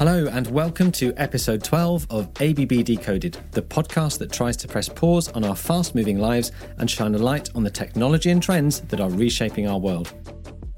Hello, 0.00 0.28
and 0.28 0.46
welcome 0.46 0.90
to 0.92 1.12
episode 1.18 1.62
12 1.62 2.06
of 2.08 2.28
ABB 2.40 2.84
Decoded, 2.86 3.36
the 3.50 3.60
podcast 3.60 4.16
that 4.20 4.32
tries 4.32 4.56
to 4.56 4.66
press 4.66 4.88
pause 4.88 5.28
on 5.32 5.44
our 5.44 5.54
fast 5.54 5.94
moving 5.94 6.18
lives 6.18 6.52
and 6.78 6.90
shine 6.90 7.14
a 7.14 7.18
light 7.18 7.54
on 7.54 7.64
the 7.64 7.70
technology 7.70 8.30
and 8.30 8.42
trends 8.42 8.80
that 8.80 8.98
are 8.98 9.10
reshaping 9.10 9.68
our 9.68 9.78
world. 9.78 10.14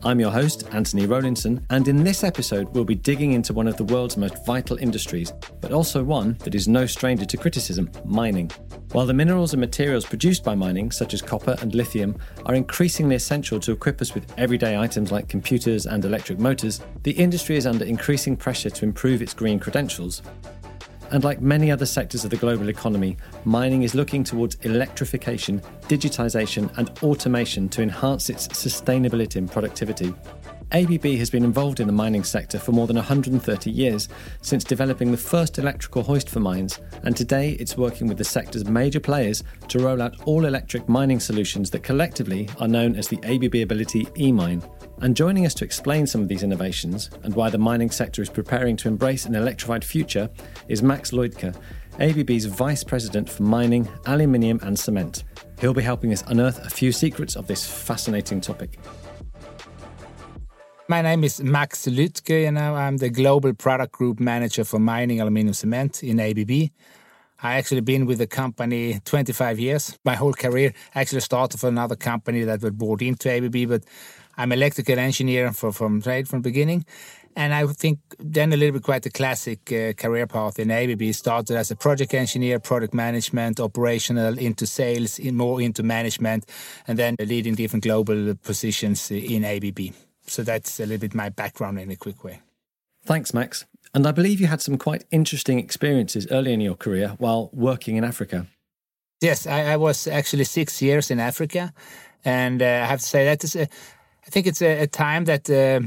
I'm 0.03 0.19
your 0.19 0.33
host, 0.33 0.67
Anthony 0.73 1.07
Rowlinson, 1.07 1.65
and 1.71 1.87
in 1.87 2.03
this 2.03 2.25
episode, 2.25 2.75
we'll 2.75 2.83
be 2.83 2.97
digging 2.97 3.31
into 3.31 3.53
one 3.53 3.69
of 3.69 3.77
the 3.77 3.85
world's 3.85 4.17
most 4.17 4.45
vital 4.45 4.77
industries, 4.79 5.33
but 5.61 5.71
also 5.71 6.03
one 6.03 6.37
that 6.41 6.57
is 6.57 6.67
no 6.67 6.85
stranger 6.85 7.25
to 7.25 7.37
criticism 7.37 7.93
mining. 8.05 8.51
While 8.93 9.07
the 9.07 9.15
minerals 9.15 9.55
and 9.55 9.61
materials 9.61 10.05
produced 10.05 10.45
by 10.45 10.55
mining, 10.55 10.91
such 10.91 11.15
as 11.15 11.23
copper 11.23 11.57
and 11.63 11.75
lithium, 11.75 12.15
are 12.45 12.55
increasingly 12.55 13.17
essential 13.17 13.59
to 13.61 13.73
equip 13.73 14.03
us 14.03 14.13
with 14.13 14.31
everyday 14.37 14.77
items 14.77 15.11
like 15.11 15.31
computers 15.31 15.87
and 15.87 16.05
electric 16.05 16.39
motors, 16.39 16.83
the 17.03 17.13
industry 17.13 17.57
is 17.57 17.67
under 17.67 17.87
increasing 17.87 18.37
pressure 18.37 18.69
to 18.69 18.85
improve 18.85 19.23
its 19.23 19.33
green 19.33 19.59
credentials. 19.59 20.21
And 21.11 21.25
like 21.25 21.41
many 21.41 21.71
other 21.71 21.87
sectors 21.87 22.25
of 22.25 22.31
the 22.31 22.37
global 22.37 22.69
economy, 22.69 23.17
mining 23.47 23.83
is 23.83 23.95
looking 23.95 24.25
towards 24.25 24.57
electrification, 24.57 25.63
digitisation, 25.89 26.71
and 26.77 26.91
automation 27.03 27.71
to 27.71 27.81
enhance 27.81 28.29
its 28.29 28.47
sustainability 28.49 29.37
and 29.37 29.51
productivity. 29.51 30.13
ABB 30.73 31.05
has 31.05 31.29
been 31.29 31.45
involved 31.45 31.81
in 31.81 31.87
the 31.87 31.93
mining 31.93 32.25
sector 32.25 32.59
for 32.59 32.73
more 32.73 32.87
than 32.87 32.97
130 32.97 33.71
years, 33.71 34.09
since 34.41 34.65
developing 34.65 35.11
the 35.11 35.19
first 35.19 35.59
electrical 35.59 36.03
hoist 36.03 36.31
for 36.31 36.41
mines, 36.41 36.81
and 37.03 37.15
today 37.15 37.51
it's 37.61 37.77
working 37.77 38.07
with 38.07 38.17
the 38.17 38.25
sector's 38.25 38.65
major 38.65 38.99
players 38.99 39.45
to 39.69 39.81
roll 39.81 40.01
out 40.01 40.19
all 40.23 40.47
electric 40.47 40.89
mining 40.89 41.21
solutions 41.21 41.69
that 41.71 41.83
collectively 41.83 42.49
are 42.59 42.69
known 42.69 42.97
as 42.97 43.07
the 43.07 43.19
ABB 43.23 43.57
Ability 43.57 44.07
eMine. 44.17 44.67
And 45.03 45.15
joining 45.15 45.45
us 45.45 45.53
to 45.55 45.65
explain 45.65 46.07
some 46.07 46.23
of 46.23 46.29
these 46.29 46.43
innovations 46.43 47.11
and 47.23 47.35
why 47.35 47.51
the 47.51 47.59
mining 47.59 47.91
sector 47.91 48.23
is 48.23 48.31
preparing 48.31 48.77
to 48.79 48.89
embrace 48.89 49.27
an 49.27 49.35
electrified 49.35 49.85
future 49.85 50.31
is 50.69 50.83
Max 50.83 51.11
Luedtke, 51.11 51.55
ABB's 52.01 52.47
Vice 52.47 52.83
President 52.83 53.29
for 53.29 53.43
Mining, 53.43 53.87
Aluminium 54.07 54.59
and 54.63 54.79
Cement. 54.79 55.25
He'll 55.61 55.75
be 55.75 55.83
helping 55.83 56.15
us 56.15 56.25
unearth 56.29 56.65
a 56.65 56.71
few 56.71 56.93
secrets 56.93 57.37
of 57.37 57.47
this 57.47 57.67
fascinating 57.67 58.41
topic. 58.41 58.79
My 60.89 61.01
name 61.01 61.23
is 61.23 61.41
Max 61.41 61.87
Luedtke, 61.87 62.47
and 62.47 62.59
I'm 62.59 62.97
the 62.97 63.09
Global 63.09 63.55
Product 63.55 63.93
Group 63.93 64.19
Manager 64.19 64.65
for 64.65 64.81
Mining 64.81 65.21
Aluminium 65.21 65.55
Cement 65.55 66.03
in 66.03 66.19
ABB. 66.19 66.71
I 67.41 67.55
actually 67.55 67.83
been 67.83 68.05
with 68.05 68.19
the 68.19 68.27
company 68.27 69.01
25 69.05 69.61
years. 69.61 69.97
My 70.05 70.17
whole 70.17 70.33
career 70.33 70.73
actually 70.95 71.21
started 71.21 71.61
for 71.61 71.69
another 71.69 71.95
company 71.95 72.43
that 72.43 72.63
was 72.63 72.73
bought 72.73 73.01
into 73.01 73.31
ABB, 73.31 73.69
but 73.69 73.85
I'm 74.37 74.51
electrical 74.51 74.99
engineer 74.99 75.53
for, 75.53 75.73
from 75.73 76.03
trade 76.03 76.27
from 76.27 76.43
beginning. 76.43 76.85
And 77.37 77.55
I 77.55 77.65
think 77.67 78.01
then 78.19 78.53
a 78.53 78.57
little 78.57 78.73
bit 78.73 78.83
quite 78.83 79.03
the 79.03 79.11
classic 79.11 79.73
uh, 79.73 79.93
career 79.93 80.27
path 80.27 80.59
in 80.59 80.71
ABB. 80.71 81.15
Started 81.15 81.57
as 81.57 81.71
a 81.71 81.77
project 81.77 82.13
engineer, 82.13 82.59
product 82.59 82.93
management, 82.93 83.61
operational, 83.61 84.37
into 84.37 84.67
sales, 84.67 85.21
in 85.21 85.37
more 85.37 85.63
into 85.63 85.85
management, 85.85 86.45
and 86.89 86.99
then 86.99 87.15
leading 87.21 87.55
different 87.55 87.85
global 87.85 88.35
positions 88.35 89.13
in 89.13 89.45
ABB. 89.45 89.95
So 90.33 90.43
that's 90.43 90.81
a 90.81 90.85
little 90.85 90.99
bit 90.99 91.15
my 91.15 91.29
background 91.29 91.79
in 91.79 91.91
a 91.91 91.97
quick 91.97 92.25
way. 92.25 92.41
Thanks, 93.05 93.35
Max. 93.35 93.67
And 93.95 94.07
I 94.07 94.13
believe 94.13 94.41
you 94.41 94.47
had 94.47 94.63
some 94.63 94.79
quite 94.79 95.05
interesting 95.11 95.59
experiences 95.59 96.27
early 96.31 96.53
in 96.53 96.61
your 96.61 96.77
career 96.77 97.15
while 97.19 97.51
working 97.53 97.97
in 97.97 98.05
Africa. 98.05 98.47
Yes, 99.21 99.47
I, 99.47 99.73
I 99.73 99.77
was 99.77 100.07
actually 100.07 100.45
six 100.45 100.81
years 100.81 101.11
in 101.11 101.21
Africa. 101.21 101.73
And 102.25 102.63
uh, 102.63 102.67
I 102.67 102.87
have 102.87 103.01
to 103.01 103.07
say 103.07 103.25
that 103.25 103.45
is 103.45 103.57
a, 103.57 103.63
I 103.63 104.31
think 104.31 104.47
it's 104.47 104.63
a, 104.63 104.83
a 104.83 104.87
time 104.87 105.25
that 105.27 105.51
uh, 105.51 105.81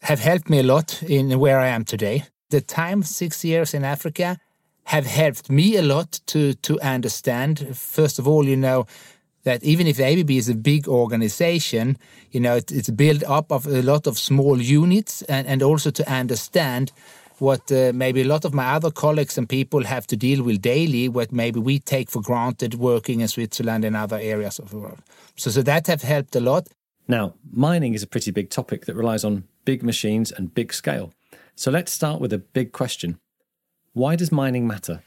have 0.00 0.20
helped 0.20 0.50
me 0.50 0.58
a 0.58 0.62
lot 0.62 1.02
in 1.02 1.38
where 1.38 1.60
I 1.60 1.68
am 1.68 1.84
today. 1.84 2.24
The 2.50 2.60
time 2.60 3.02
six 3.02 3.44
years 3.44 3.74
in 3.74 3.84
Africa 3.84 4.38
have 4.84 5.06
helped 5.06 5.50
me 5.50 5.76
a 5.76 5.82
lot 5.82 6.20
to 6.26 6.54
to 6.54 6.80
understand. 6.80 7.76
First 7.76 8.18
of 8.18 8.26
all, 8.28 8.46
you 8.46 8.56
know, 8.56 8.86
that 9.46 9.62
even 9.62 9.86
if 9.86 10.00
ABB 10.00 10.32
is 10.32 10.48
a 10.48 10.56
big 10.56 10.88
organization, 10.88 11.96
you 12.32 12.40
know, 12.40 12.56
it, 12.56 12.72
it's 12.72 12.90
built 12.90 13.22
up 13.24 13.52
of 13.52 13.64
a 13.68 13.80
lot 13.80 14.08
of 14.08 14.18
small 14.18 14.60
units 14.60 15.22
and, 15.22 15.46
and 15.46 15.62
also 15.62 15.90
to 15.90 16.12
understand 16.12 16.90
what 17.38 17.70
uh, 17.70 17.92
maybe 17.94 18.22
a 18.22 18.24
lot 18.24 18.44
of 18.44 18.52
my 18.52 18.66
other 18.74 18.90
colleagues 18.90 19.38
and 19.38 19.48
people 19.48 19.84
have 19.84 20.04
to 20.08 20.16
deal 20.16 20.42
with 20.42 20.60
daily, 20.60 21.08
what 21.08 21.30
maybe 21.30 21.60
we 21.60 21.78
take 21.78 22.10
for 22.10 22.20
granted 22.20 22.74
working 22.74 23.20
in 23.20 23.28
Switzerland 23.28 23.84
and 23.84 23.94
other 23.94 24.18
areas 24.20 24.58
of 24.58 24.70
the 24.70 24.78
world. 24.78 24.98
So, 25.36 25.50
so 25.50 25.62
that 25.62 25.86
have 25.86 26.02
helped 26.02 26.34
a 26.34 26.40
lot. 26.40 26.66
Now, 27.06 27.34
mining 27.52 27.94
is 27.94 28.02
a 28.02 28.08
pretty 28.08 28.32
big 28.32 28.50
topic 28.50 28.86
that 28.86 28.96
relies 28.96 29.24
on 29.24 29.44
big 29.64 29.84
machines 29.84 30.32
and 30.32 30.52
big 30.52 30.72
scale. 30.72 31.12
So 31.54 31.70
let's 31.70 31.92
start 31.92 32.20
with 32.20 32.32
a 32.32 32.38
big 32.38 32.72
question. 32.72 33.20
Why 33.92 34.16
does 34.16 34.32
mining 34.32 34.66
matter? 34.66 35.02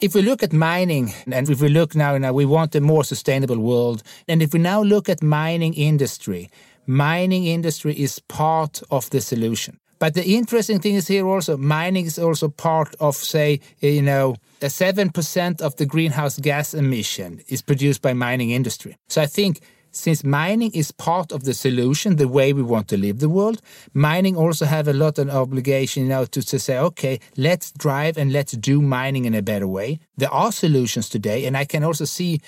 If 0.00 0.14
we 0.14 0.22
look 0.22 0.42
at 0.42 0.54
mining, 0.54 1.12
and 1.30 1.50
if 1.50 1.60
we 1.60 1.68
look 1.68 1.94
now, 1.94 2.16
now 2.16 2.32
we 2.32 2.46
want 2.46 2.74
a 2.74 2.80
more 2.80 3.04
sustainable 3.04 3.58
world, 3.58 4.02
and 4.26 4.40
if 4.40 4.54
we 4.54 4.58
now 4.58 4.82
look 4.82 5.10
at 5.10 5.22
mining 5.22 5.74
industry, 5.74 6.48
mining 6.86 7.44
industry 7.44 7.92
is 7.92 8.18
part 8.20 8.82
of 8.90 9.10
the 9.10 9.20
solution. 9.20 9.78
But 9.98 10.14
the 10.14 10.24
interesting 10.24 10.80
thing 10.80 10.94
is 10.94 11.06
here 11.06 11.26
also, 11.26 11.58
mining 11.58 12.06
is 12.06 12.18
also 12.18 12.48
part 12.48 12.94
of, 12.98 13.14
say, 13.14 13.60
you 13.80 14.00
know, 14.00 14.36
seven 14.66 15.10
percent 15.10 15.60
of 15.60 15.76
the 15.76 15.84
greenhouse 15.84 16.38
gas 16.38 16.72
emission 16.72 17.42
is 17.48 17.60
produced 17.60 18.00
by 18.00 18.14
mining 18.14 18.52
industry. 18.52 18.96
So 19.08 19.20
I 19.20 19.26
think 19.26 19.60
since 19.90 20.22
mining 20.24 20.70
is 20.72 20.92
part 20.92 21.32
of 21.32 21.44
the 21.44 21.54
solution, 21.54 22.16
the 22.16 22.28
way 22.28 22.52
we 22.52 22.62
want 22.62 22.88
to 22.88 22.96
live 22.96 23.18
the 23.18 23.28
world, 23.28 23.60
mining 23.92 24.36
also 24.36 24.64
have 24.66 24.88
a 24.88 24.92
lot 24.92 25.18
of 25.18 25.28
obligation 25.30 26.08
know, 26.08 26.24
to, 26.26 26.42
to 26.42 26.58
say, 26.58 26.78
okay, 26.78 27.18
let's 27.36 27.72
drive 27.72 28.16
and 28.16 28.32
let's 28.32 28.52
do 28.52 28.80
mining 28.80 29.24
in 29.24 29.34
a 29.34 29.42
better 29.42 29.66
way. 29.66 29.98
There 30.16 30.32
are 30.32 30.52
solutions 30.52 31.08
today, 31.08 31.46
and 31.46 31.56
I 31.56 31.64
can 31.64 31.84
also 31.84 32.04
see 32.04 32.40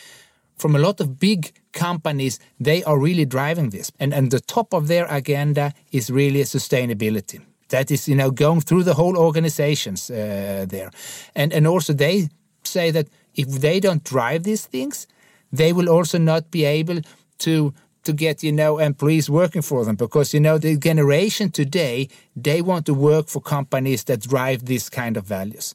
from 0.56 0.76
a 0.76 0.78
lot 0.78 1.00
of 1.00 1.18
big 1.18 1.52
companies, 1.72 2.38
they 2.60 2.84
are 2.84 2.98
really 2.98 3.24
driving 3.24 3.70
this. 3.70 3.90
And, 3.98 4.14
and 4.14 4.30
the 4.30 4.40
top 4.40 4.72
of 4.72 4.86
their 4.86 5.06
agenda 5.10 5.72
is 5.90 6.10
really 6.10 6.42
sustainability. 6.42 7.40
That 7.70 7.90
is, 7.90 8.06
you 8.06 8.14
know, 8.14 8.30
going 8.30 8.60
through 8.60 8.84
the 8.84 8.94
whole 8.94 9.16
organizations 9.16 10.10
uh, 10.10 10.66
there. 10.68 10.90
And, 11.34 11.52
and 11.52 11.66
also 11.66 11.92
they 11.94 12.28
say 12.62 12.90
that 12.90 13.08
if 13.34 13.48
they 13.48 13.80
don't 13.80 14.04
drive 14.04 14.44
these 14.44 14.66
things, 14.66 15.06
they 15.50 15.72
will 15.72 15.88
also 15.88 16.18
not 16.18 16.50
be 16.50 16.64
able 16.64 17.00
to 17.42 17.72
to 18.04 18.12
get 18.12 18.42
you 18.42 18.52
know 18.52 18.78
employees 18.78 19.28
working 19.30 19.62
for 19.62 19.84
them. 19.84 19.96
Because 19.96 20.34
you 20.34 20.40
know 20.40 20.58
the 20.58 20.76
generation 20.76 21.50
today 21.50 22.08
they 22.34 22.62
want 22.62 22.86
to 22.86 22.94
work 22.94 23.28
for 23.28 23.40
companies 23.40 24.04
that 24.04 24.20
drive 24.22 24.64
this 24.64 24.88
kind 24.88 25.16
of 25.16 25.24
values. 25.24 25.74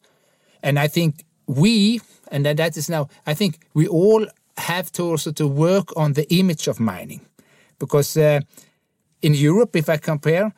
And 0.64 0.80
i 0.80 0.88
think 0.88 1.24
we 1.48 2.02
and 2.32 2.46
that 2.46 2.76
is 2.78 2.90
now 2.90 3.08
i 3.26 3.34
think 3.34 3.60
we 3.74 3.88
all 3.88 4.26
have 4.58 4.92
to 4.92 5.04
also 5.04 5.32
to 5.32 5.48
work 5.48 5.96
on 5.96 6.14
the 6.14 6.26
image 6.34 6.68
of 6.68 6.80
mining. 6.80 7.22
Because 7.80 8.18
uh, 8.18 8.40
in 9.22 9.34
europe 9.34 9.76
if 9.76 9.90
i 9.90 9.98
compare 9.98 10.54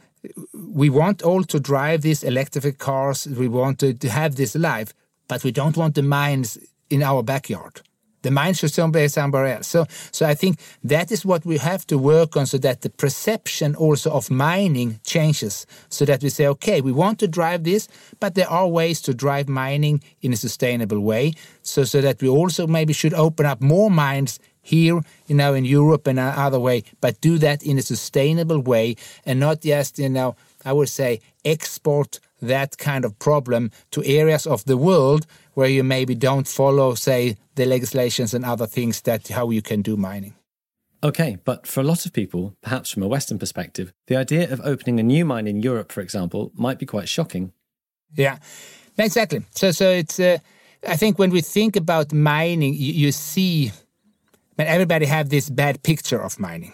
we 0.53 0.89
want 0.89 1.21
all 1.21 1.43
to 1.43 1.59
drive 1.59 2.01
these 2.01 2.23
electric 2.23 2.77
cars 2.77 3.27
we 3.27 3.47
want 3.47 3.79
to, 3.79 3.93
to 3.93 4.09
have 4.09 4.35
this 4.35 4.55
life 4.55 4.93
but 5.27 5.43
we 5.43 5.51
don't 5.51 5.77
want 5.77 5.95
the 5.95 6.03
mines 6.03 6.57
in 6.89 7.01
our 7.03 7.23
backyard 7.23 7.81
the 8.22 8.31
mind 8.31 8.57
should 8.57 8.72
somewhere 8.72 9.47
else. 9.47 9.68
So, 9.68 9.85
so 10.12 10.25
I 10.25 10.35
think 10.35 10.59
that 10.84 11.12
is 11.12 11.25
what 11.25 11.46
we 11.46 11.57
have 11.57 11.85
to 11.88 11.97
work 11.97 12.35
on 12.35 12.46
so 12.46 12.57
that 12.59 12.81
the 12.81 12.90
perception 12.90 13.75
also 13.75 14.12
of 14.12 14.30
mining 14.30 15.00
changes 15.06 15.66
so 15.90 16.06
that 16.06 16.22
we 16.24 16.30
say, 16.30 16.47
okay, 16.47 16.81
we 16.81 16.91
want 16.91 17.19
to 17.19 17.28
drive 17.28 17.63
this, 17.63 17.88
but 18.19 18.35
there 18.35 18.50
are 18.50 18.68
ways 18.68 19.02
to 19.02 19.13
drive 19.13 19.47
mining 19.47 20.03
in 20.22 20.34
a 20.34 20.38
sustainable 20.38 21.00
way. 21.00 21.34
So, 21.62 21.84
so 21.84 22.01
that 22.01 22.21
we 22.21 22.27
also 22.27 22.68
maybe 22.68 22.94
should 22.94 23.13
open 23.13 23.45
up 23.45 23.62
more 23.62 23.89
mines 23.89 24.39
here, 24.62 25.01
you 25.27 25.36
know, 25.36 25.54
in 25.54 25.65
Europe 25.65 26.06
and 26.07 26.19
other 26.19 26.60
way, 26.60 26.83
but 27.01 27.19
do 27.22 27.38
that 27.39 27.63
in 27.63 27.77
a 27.77 27.81
sustainable 27.81 28.60
way 28.60 28.95
and 29.25 29.39
not 29.39 29.62
just, 29.62 29.98
you 29.98 30.10
know, 30.10 30.36
I 30.65 30.74
would 30.74 30.89
say 30.89 31.22
export 31.45 32.19
that 32.42 32.77
kind 32.77 33.06
of 33.06 33.18
problem 33.19 33.72
to 33.92 34.04
areas 34.06 34.45
of 34.45 34.63
the 34.65 34.77
world 34.77 35.25
where 35.59 35.67
you 35.67 35.83
maybe 35.83 36.15
don't 36.15 36.47
follow, 36.47 36.95
say, 36.95 37.35
the 37.56 37.65
legislations 37.65 38.33
and 38.33 38.45
other 38.45 38.65
things 38.65 39.01
that 39.01 39.27
how 39.27 39.50
you 39.50 39.61
can 39.61 39.81
do 39.81 39.97
mining. 39.97 40.33
Okay, 41.03 41.38
but 41.44 41.67
for 41.67 41.81
a 41.81 41.83
lot 41.83 42.06
of 42.06 42.13
people, 42.13 42.56
perhaps 42.61 42.89
from 42.89 43.03
a 43.03 43.07
Western 43.07 43.38
perspective, 43.38 43.91
the 44.07 44.15
idea 44.15 44.50
of 44.53 44.61
opening 44.63 45.01
a 45.01 45.03
new 45.03 45.25
mine 45.25 45.47
in 45.47 45.61
Europe, 45.61 45.91
for 45.91 46.00
example, 46.00 46.51
might 46.56 46.79
be 46.79 46.85
quite 46.85 47.09
shocking. 47.09 47.51
Yeah, 48.15 48.38
exactly. 48.97 49.41
So, 49.51 49.71
so 49.71 49.89
it's. 49.89 50.17
Uh, 50.17 50.38
I 50.88 50.95
think 50.95 51.19
when 51.19 51.29
we 51.29 51.41
think 51.41 51.75
about 51.75 52.13
mining, 52.13 52.73
you, 52.73 52.94
you 52.94 53.12
see, 53.12 53.73
when 54.55 54.67
everybody 54.67 55.05
have 55.07 55.27
this 55.27 55.50
bad 55.50 55.83
picture 55.83 56.21
of 56.21 56.39
mining. 56.39 56.71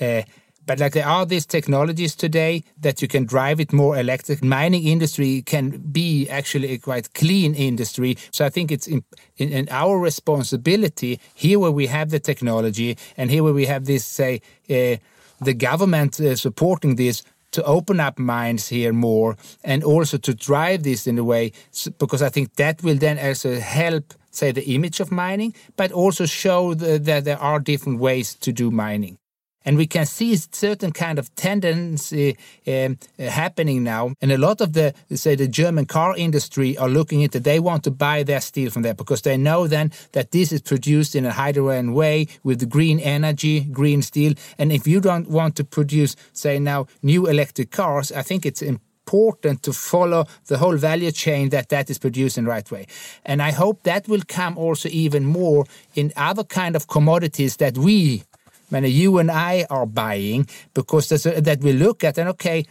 Uh, 0.00 0.22
but 0.70 0.78
like 0.78 0.92
there 0.92 1.04
are 1.08 1.26
these 1.26 1.46
technologies 1.46 2.14
today 2.14 2.62
that 2.80 3.02
you 3.02 3.08
can 3.08 3.24
drive 3.24 3.58
it 3.58 3.72
more 3.72 3.98
electric. 3.98 4.40
Mining 4.40 4.86
industry 4.86 5.42
can 5.42 5.78
be 5.90 6.28
actually 6.28 6.70
a 6.70 6.78
quite 6.78 7.12
clean 7.12 7.56
industry. 7.56 8.16
So 8.30 8.46
I 8.46 8.50
think 8.50 8.70
it's 8.70 8.86
in, 8.86 9.02
in, 9.36 9.48
in 9.48 9.68
our 9.72 9.98
responsibility 9.98 11.18
here 11.34 11.58
where 11.58 11.72
we 11.72 11.88
have 11.88 12.10
the 12.10 12.20
technology 12.20 12.96
and 13.16 13.32
here 13.32 13.42
where 13.42 13.52
we 13.52 13.66
have 13.66 13.86
this 13.86 14.04
say 14.04 14.42
uh, 14.70 14.98
the 15.40 15.54
government 15.54 16.20
uh, 16.20 16.36
supporting 16.36 16.94
this 16.94 17.24
to 17.50 17.64
open 17.64 17.98
up 17.98 18.16
mines 18.16 18.68
here 18.68 18.92
more 18.92 19.36
and 19.64 19.82
also 19.82 20.18
to 20.18 20.32
drive 20.32 20.84
this 20.84 21.08
in 21.08 21.18
a 21.18 21.24
way 21.24 21.50
because 21.98 22.22
I 22.22 22.28
think 22.28 22.54
that 22.54 22.84
will 22.84 22.98
then 22.98 23.18
also 23.18 23.58
help 23.58 24.14
say 24.30 24.52
the 24.52 24.72
image 24.76 25.00
of 25.00 25.10
mining 25.10 25.52
but 25.76 25.90
also 25.90 26.26
show 26.26 26.74
the, 26.74 27.00
that 27.00 27.24
there 27.24 27.40
are 27.40 27.58
different 27.58 27.98
ways 27.98 28.36
to 28.36 28.52
do 28.52 28.70
mining 28.70 29.18
and 29.64 29.76
we 29.76 29.86
can 29.86 30.06
see 30.06 30.36
certain 30.36 30.92
kind 30.92 31.18
of 31.18 31.34
tendency 31.34 32.36
um, 32.66 32.98
happening 33.18 33.82
now. 33.82 34.14
And 34.20 34.32
a 34.32 34.38
lot 34.38 34.60
of 34.60 34.72
the, 34.72 34.94
say, 35.14 35.34
the 35.34 35.48
German 35.48 35.86
car 35.86 36.16
industry 36.16 36.76
are 36.78 36.88
looking 36.88 37.20
into, 37.20 37.40
they 37.40 37.60
want 37.60 37.84
to 37.84 37.90
buy 37.90 38.22
their 38.22 38.40
steel 38.40 38.70
from 38.70 38.82
there 38.82 38.94
because 38.94 39.22
they 39.22 39.36
know 39.36 39.66
then 39.66 39.92
that 40.12 40.30
this 40.30 40.52
is 40.52 40.60
produced 40.60 41.14
in 41.14 41.26
a 41.26 41.32
hydrogen 41.32 41.92
way 41.92 42.26
with 42.42 42.68
green 42.68 43.00
energy, 43.00 43.60
green 43.64 44.02
steel. 44.02 44.34
And 44.58 44.72
if 44.72 44.86
you 44.86 45.00
don't 45.00 45.28
want 45.28 45.56
to 45.56 45.64
produce, 45.64 46.16
say, 46.32 46.58
now 46.58 46.86
new 47.02 47.26
electric 47.26 47.70
cars, 47.70 48.12
I 48.12 48.22
think 48.22 48.46
it's 48.46 48.62
important 48.62 49.62
to 49.64 49.72
follow 49.72 50.24
the 50.46 50.58
whole 50.58 50.76
value 50.76 51.10
chain 51.10 51.48
that 51.50 51.68
that 51.68 51.90
is 51.90 51.98
produced 51.98 52.38
in 52.38 52.44
the 52.44 52.50
right 52.50 52.70
way. 52.70 52.86
And 53.24 53.42
I 53.42 53.50
hope 53.50 53.82
that 53.82 54.06
will 54.08 54.22
come 54.28 54.56
also 54.56 54.88
even 54.88 55.24
more 55.24 55.64
in 55.94 56.12
other 56.16 56.44
kind 56.44 56.76
of 56.76 56.86
commodities 56.86 57.56
that 57.56 57.76
we 57.76 58.22
when 58.70 58.84
you 58.84 59.18
and 59.18 59.30
I 59.30 59.66
are 59.70 59.86
buying, 59.86 60.48
because 60.74 61.12
a, 61.12 61.36
uh, 61.36 61.40
that 61.40 61.60
we 61.60 61.72
look 61.72 62.02
at 62.02 62.18
and 62.18 62.28
okay, 62.30 62.64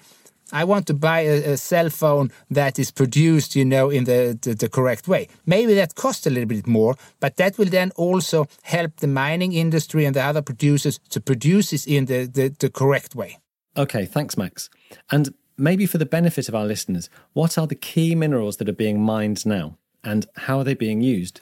I 0.51 0.63
want 0.63 0.88
to 0.88 0.94
buy 0.94 1.22
a, 1.22 1.54
a, 1.54 1.57
cell 1.57 1.90
phone 1.90 2.31
that 2.50 2.80
is 2.80 2.92
produced, 2.92 3.56
you 3.56 3.66
know, 3.66 3.90
in 3.90 4.06
the, 4.06 4.38
the, 4.42 4.56
the, 4.56 4.69
correct 4.69 5.07
way. 5.07 5.28
Maybe 5.46 5.75
that 5.75 5.96
costs 5.96 6.25
a 6.25 6.30
little 6.30 6.48
bit 6.48 6.66
more, 6.66 6.96
but 7.19 7.38
that 7.38 7.57
will 7.57 7.68
then 7.68 7.92
also 7.96 8.48
help 8.63 8.98
the 8.98 9.07
mining 9.07 9.54
industry 9.54 10.06
and 10.06 10.16
the 10.16 10.24
other 10.24 10.42
producers 10.42 11.00
to 11.10 11.22
produce 11.22 11.69
this 11.69 11.86
in 11.86 12.06
the, 12.06 12.25
the, 12.25 12.50
the 12.60 12.69
correct 12.69 13.16
way. 13.16 13.38
Okay, 13.78 14.06
thanks, 14.06 14.38
Max. 14.38 14.69
And 15.12 15.34
maybe 15.57 15.86
for 15.86 16.00
the 16.00 16.06
benefit 16.06 16.50
of 16.50 16.56
our 16.56 16.66
listeners, 16.66 17.10
what 17.34 17.57
are 17.57 17.68
the 17.68 17.75
key 17.75 18.16
minerals 18.16 18.57
that 18.57 18.69
are 18.69 18.74
being 18.74 19.00
mined 19.01 19.46
now 19.46 19.78
and 20.04 20.25
how 20.36 20.60
are 20.60 20.63
they 20.63 20.74
being 20.74 21.01
used? 21.01 21.42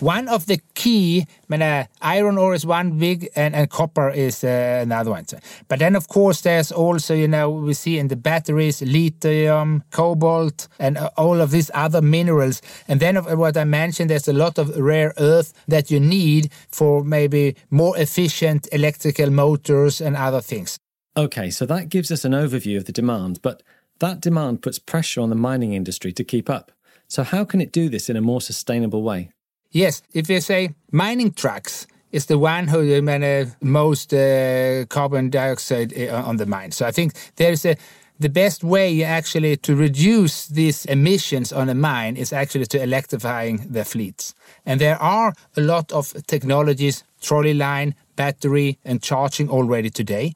One 0.00 0.28
of 0.28 0.46
the 0.46 0.60
key, 0.74 1.26
I 1.28 1.44
mean, 1.48 1.62
uh, 1.62 1.86
iron 2.00 2.38
ore 2.38 2.54
is 2.54 2.64
one 2.64 2.98
big, 2.98 3.28
and, 3.36 3.54
and 3.54 3.68
copper 3.68 4.10
is 4.10 4.42
uh, 4.42 4.80
another 4.82 5.10
one. 5.10 5.26
But 5.68 5.78
then, 5.78 5.96
of 5.96 6.08
course, 6.08 6.40
there's 6.40 6.72
also, 6.72 7.14
you 7.14 7.28
know, 7.28 7.50
we 7.50 7.74
see 7.74 7.98
in 7.98 8.08
the 8.08 8.16
batteries 8.16 8.80
lithium, 8.82 9.82
cobalt, 9.90 10.68
and 10.78 10.96
uh, 10.98 11.10
all 11.16 11.40
of 11.40 11.50
these 11.50 11.70
other 11.74 12.00
minerals. 12.00 12.62
And 12.88 13.00
then, 13.00 13.16
what 13.16 13.56
I 13.56 13.64
mentioned, 13.64 14.10
there's 14.10 14.28
a 14.28 14.32
lot 14.32 14.58
of 14.58 14.76
rare 14.76 15.12
earth 15.18 15.52
that 15.68 15.90
you 15.90 16.00
need 16.00 16.50
for 16.68 17.04
maybe 17.04 17.56
more 17.70 17.96
efficient 17.98 18.68
electrical 18.72 19.30
motors 19.30 20.00
and 20.00 20.16
other 20.16 20.40
things. 20.40 20.78
Okay, 21.16 21.50
so 21.50 21.66
that 21.66 21.90
gives 21.90 22.10
us 22.10 22.24
an 22.24 22.32
overview 22.32 22.76
of 22.78 22.86
the 22.86 22.92
demand, 22.92 23.40
but 23.42 23.62
that 23.98 24.20
demand 24.20 24.62
puts 24.62 24.78
pressure 24.78 25.20
on 25.20 25.28
the 25.28 25.36
mining 25.36 25.74
industry 25.74 26.12
to 26.12 26.24
keep 26.24 26.48
up. 26.48 26.72
So, 27.08 27.22
how 27.22 27.44
can 27.44 27.60
it 27.60 27.72
do 27.72 27.88
this 27.88 28.08
in 28.08 28.16
a 28.16 28.22
more 28.22 28.40
sustainable 28.40 29.02
way? 29.02 29.30
Yes, 29.72 30.02
if 30.12 30.28
you 30.28 30.40
say 30.42 30.74
mining 30.90 31.32
trucks 31.32 31.86
is 32.12 32.26
the 32.26 32.38
one 32.38 32.68
who 32.68 32.80
emit 32.80 33.48
most 33.62 34.12
uh, 34.12 34.84
carbon 34.90 35.30
dioxide 35.30 35.98
uh, 35.98 36.22
on 36.26 36.36
the 36.36 36.44
mine. 36.44 36.72
So 36.72 36.86
I 36.86 36.90
think 36.90 37.14
there's 37.36 37.64
a 37.64 37.76
the 38.20 38.28
best 38.28 38.62
way 38.62 39.02
actually 39.02 39.56
to 39.56 39.74
reduce 39.74 40.46
these 40.46 40.84
emissions 40.84 41.52
on 41.52 41.68
a 41.68 41.74
mine 41.74 42.16
is 42.16 42.32
actually 42.32 42.66
to 42.66 42.80
electrifying 42.80 43.66
the 43.68 43.84
fleets. 43.84 44.34
And 44.64 44.80
there 44.80 45.00
are 45.02 45.32
a 45.56 45.60
lot 45.60 45.90
of 45.90 46.12
technologies, 46.26 47.02
trolley 47.20 47.54
line, 47.54 47.94
battery, 48.14 48.78
and 48.84 49.02
charging 49.02 49.48
already 49.48 49.90
today. 49.90 50.34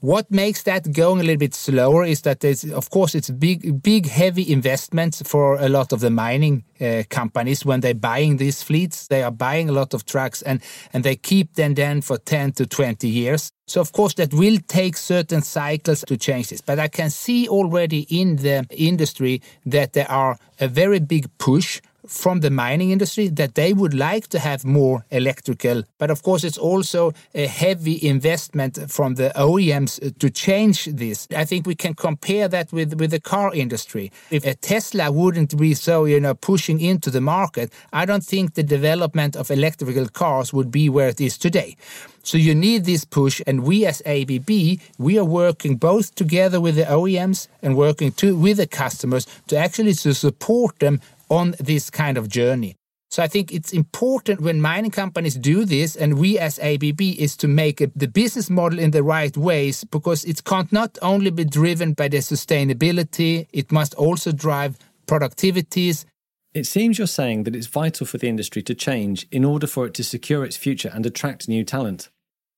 What 0.00 0.30
makes 0.30 0.62
that 0.62 0.92
going 0.92 1.18
a 1.18 1.24
little 1.24 1.38
bit 1.38 1.54
slower 1.54 2.04
is 2.04 2.22
that 2.22 2.38
there's, 2.38 2.64
of 2.64 2.88
course, 2.90 3.16
it's 3.16 3.30
big, 3.30 3.82
big, 3.82 4.06
heavy 4.06 4.52
investments 4.52 5.22
for 5.22 5.58
a 5.58 5.68
lot 5.68 5.92
of 5.92 5.98
the 5.98 6.10
mining 6.10 6.62
uh, 6.80 7.02
companies 7.10 7.64
when 7.64 7.80
they're 7.80 7.94
buying 7.94 8.36
these 8.36 8.62
fleets. 8.62 9.08
They 9.08 9.24
are 9.24 9.32
buying 9.32 9.68
a 9.68 9.72
lot 9.72 9.94
of 9.94 10.06
trucks 10.06 10.40
and, 10.42 10.62
and 10.92 11.02
they 11.02 11.16
keep 11.16 11.54
them 11.54 11.74
then 11.74 12.00
for 12.00 12.16
10 12.16 12.52
to 12.52 12.66
20 12.66 13.08
years. 13.08 13.50
So, 13.66 13.80
of 13.80 13.90
course, 13.90 14.14
that 14.14 14.32
will 14.32 14.58
take 14.68 14.96
certain 14.96 15.42
cycles 15.42 16.04
to 16.06 16.16
change 16.16 16.50
this. 16.50 16.60
But 16.60 16.78
I 16.78 16.86
can 16.86 17.10
see 17.10 17.48
already 17.48 18.02
in 18.02 18.36
the 18.36 18.66
industry 18.70 19.42
that 19.66 19.94
there 19.94 20.08
are 20.08 20.38
a 20.60 20.68
very 20.68 21.00
big 21.00 21.26
push 21.38 21.80
from 22.08 22.40
the 22.40 22.50
mining 22.50 22.90
industry 22.90 23.28
that 23.28 23.54
they 23.54 23.72
would 23.72 23.94
like 23.94 24.26
to 24.28 24.38
have 24.38 24.64
more 24.64 25.04
electrical. 25.10 25.84
But 25.98 26.10
of 26.10 26.22
course, 26.22 26.42
it's 26.42 26.58
also 26.58 27.12
a 27.34 27.46
heavy 27.46 27.98
investment 28.02 28.90
from 28.90 29.14
the 29.14 29.30
OEMs 29.36 30.04
uh, 30.04 30.10
to 30.18 30.30
change 30.30 30.86
this. 30.86 31.28
I 31.36 31.44
think 31.44 31.66
we 31.66 31.74
can 31.74 31.94
compare 31.94 32.48
that 32.48 32.72
with, 32.72 32.94
with 32.98 33.10
the 33.10 33.20
car 33.20 33.54
industry. 33.54 34.10
If 34.30 34.44
a 34.46 34.54
Tesla 34.54 35.12
wouldn't 35.12 35.56
be 35.58 35.74
so, 35.74 36.06
you 36.06 36.18
know, 36.18 36.34
pushing 36.34 36.80
into 36.80 37.10
the 37.10 37.20
market, 37.20 37.72
I 37.92 38.06
don't 38.06 38.24
think 38.24 38.54
the 38.54 38.62
development 38.62 39.36
of 39.36 39.50
electrical 39.50 40.08
cars 40.08 40.52
would 40.52 40.70
be 40.70 40.88
where 40.88 41.08
it 41.08 41.20
is 41.20 41.36
today. 41.36 41.76
So 42.22 42.36
you 42.36 42.54
need 42.54 42.84
this 42.84 43.04
push, 43.04 43.40
and 43.46 43.64
we 43.64 43.86
as 43.86 44.02
ABB, 44.04 44.50
we 44.98 45.18
are 45.18 45.24
working 45.24 45.76
both 45.76 46.14
together 46.14 46.60
with 46.60 46.76
the 46.76 46.82
OEMs 46.84 47.48
and 47.62 47.76
working 47.76 48.12
to, 48.12 48.36
with 48.36 48.58
the 48.58 48.66
customers 48.66 49.26
to 49.46 49.56
actually 49.56 49.94
to 49.94 50.12
support 50.12 50.78
them 50.78 51.00
on 51.28 51.54
this 51.58 51.90
kind 51.90 52.16
of 52.16 52.28
journey. 52.28 52.76
So 53.10 53.22
I 53.22 53.28
think 53.28 53.52
it's 53.52 53.72
important 53.72 54.42
when 54.42 54.60
mining 54.60 54.90
companies 54.90 55.34
do 55.34 55.64
this, 55.64 55.96
and 55.96 56.18
we 56.18 56.38
as 56.38 56.58
ABB 56.58 57.00
is 57.00 57.38
to 57.38 57.48
make 57.48 57.78
the 57.96 58.06
business 58.06 58.50
model 58.50 58.78
in 58.78 58.90
the 58.90 59.02
right 59.02 59.34
ways 59.34 59.84
because 59.84 60.24
it 60.24 60.44
can't 60.44 60.70
not 60.72 60.98
only 61.00 61.30
be 61.30 61.44
driven 61.44 61.94
by 61.94 62.08
the 62.08 62.18
sustainability, 62.18 63.46
it 63.52 63.72
must 63.72 63.94
also 63.94 64.30
drive 64.30 64.76
productivities. 65.06 66.04
It 66.52 66.66
seems 66.66 66.98
you're 66.98 67.06
saying 67.06 67.44
that 67.44 67.56
it's 67.56 67.66
vital 67.66 68.06
for 68.06 68.18
the 68.18 68.28
industry 68.28 68.62
to 68.62 68.74
change 68.74 69.26
in 69.30 69.44
order 69.44 69.66
for 69.66 69.86
it 69.86 69.94
to 69.94 70.04
secure 70.04 70.44
its 70.44 70.56
future 70.56 70.90
and 70.92 71.06
attract 71.06 71.48
new 71.48 71.64
talent. 71.64 72.10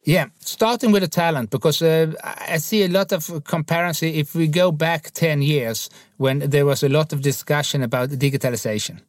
Yeah, 0.05 0.27
starting 0.39 0.93
with 0.93 1.03
the 1.03 1.09
talent, 1.09 1.51
because 1.51 1.83
uh, 1.83 2.13
I 2.25 2.57
see 2.57 2.85
a 2.85 2.89
lot 2.89 3.13
of 3.13 3.45
comparison. 3.45 4.09
If 4.09 4.35
we 4.35 4.49
go 4.49 4.73
back 4.73 5.11
10 5.11 5.43
years, 5.43 5.91
when 6.17 6.39
there 6.39 6.65
was 6.65 6.83
a 6.83 6.89
lot 6.89 7.13
of 7.13 7.21
discussion 7.21 7.83
about 7.83 8.09
digitalization, 8.09 9.01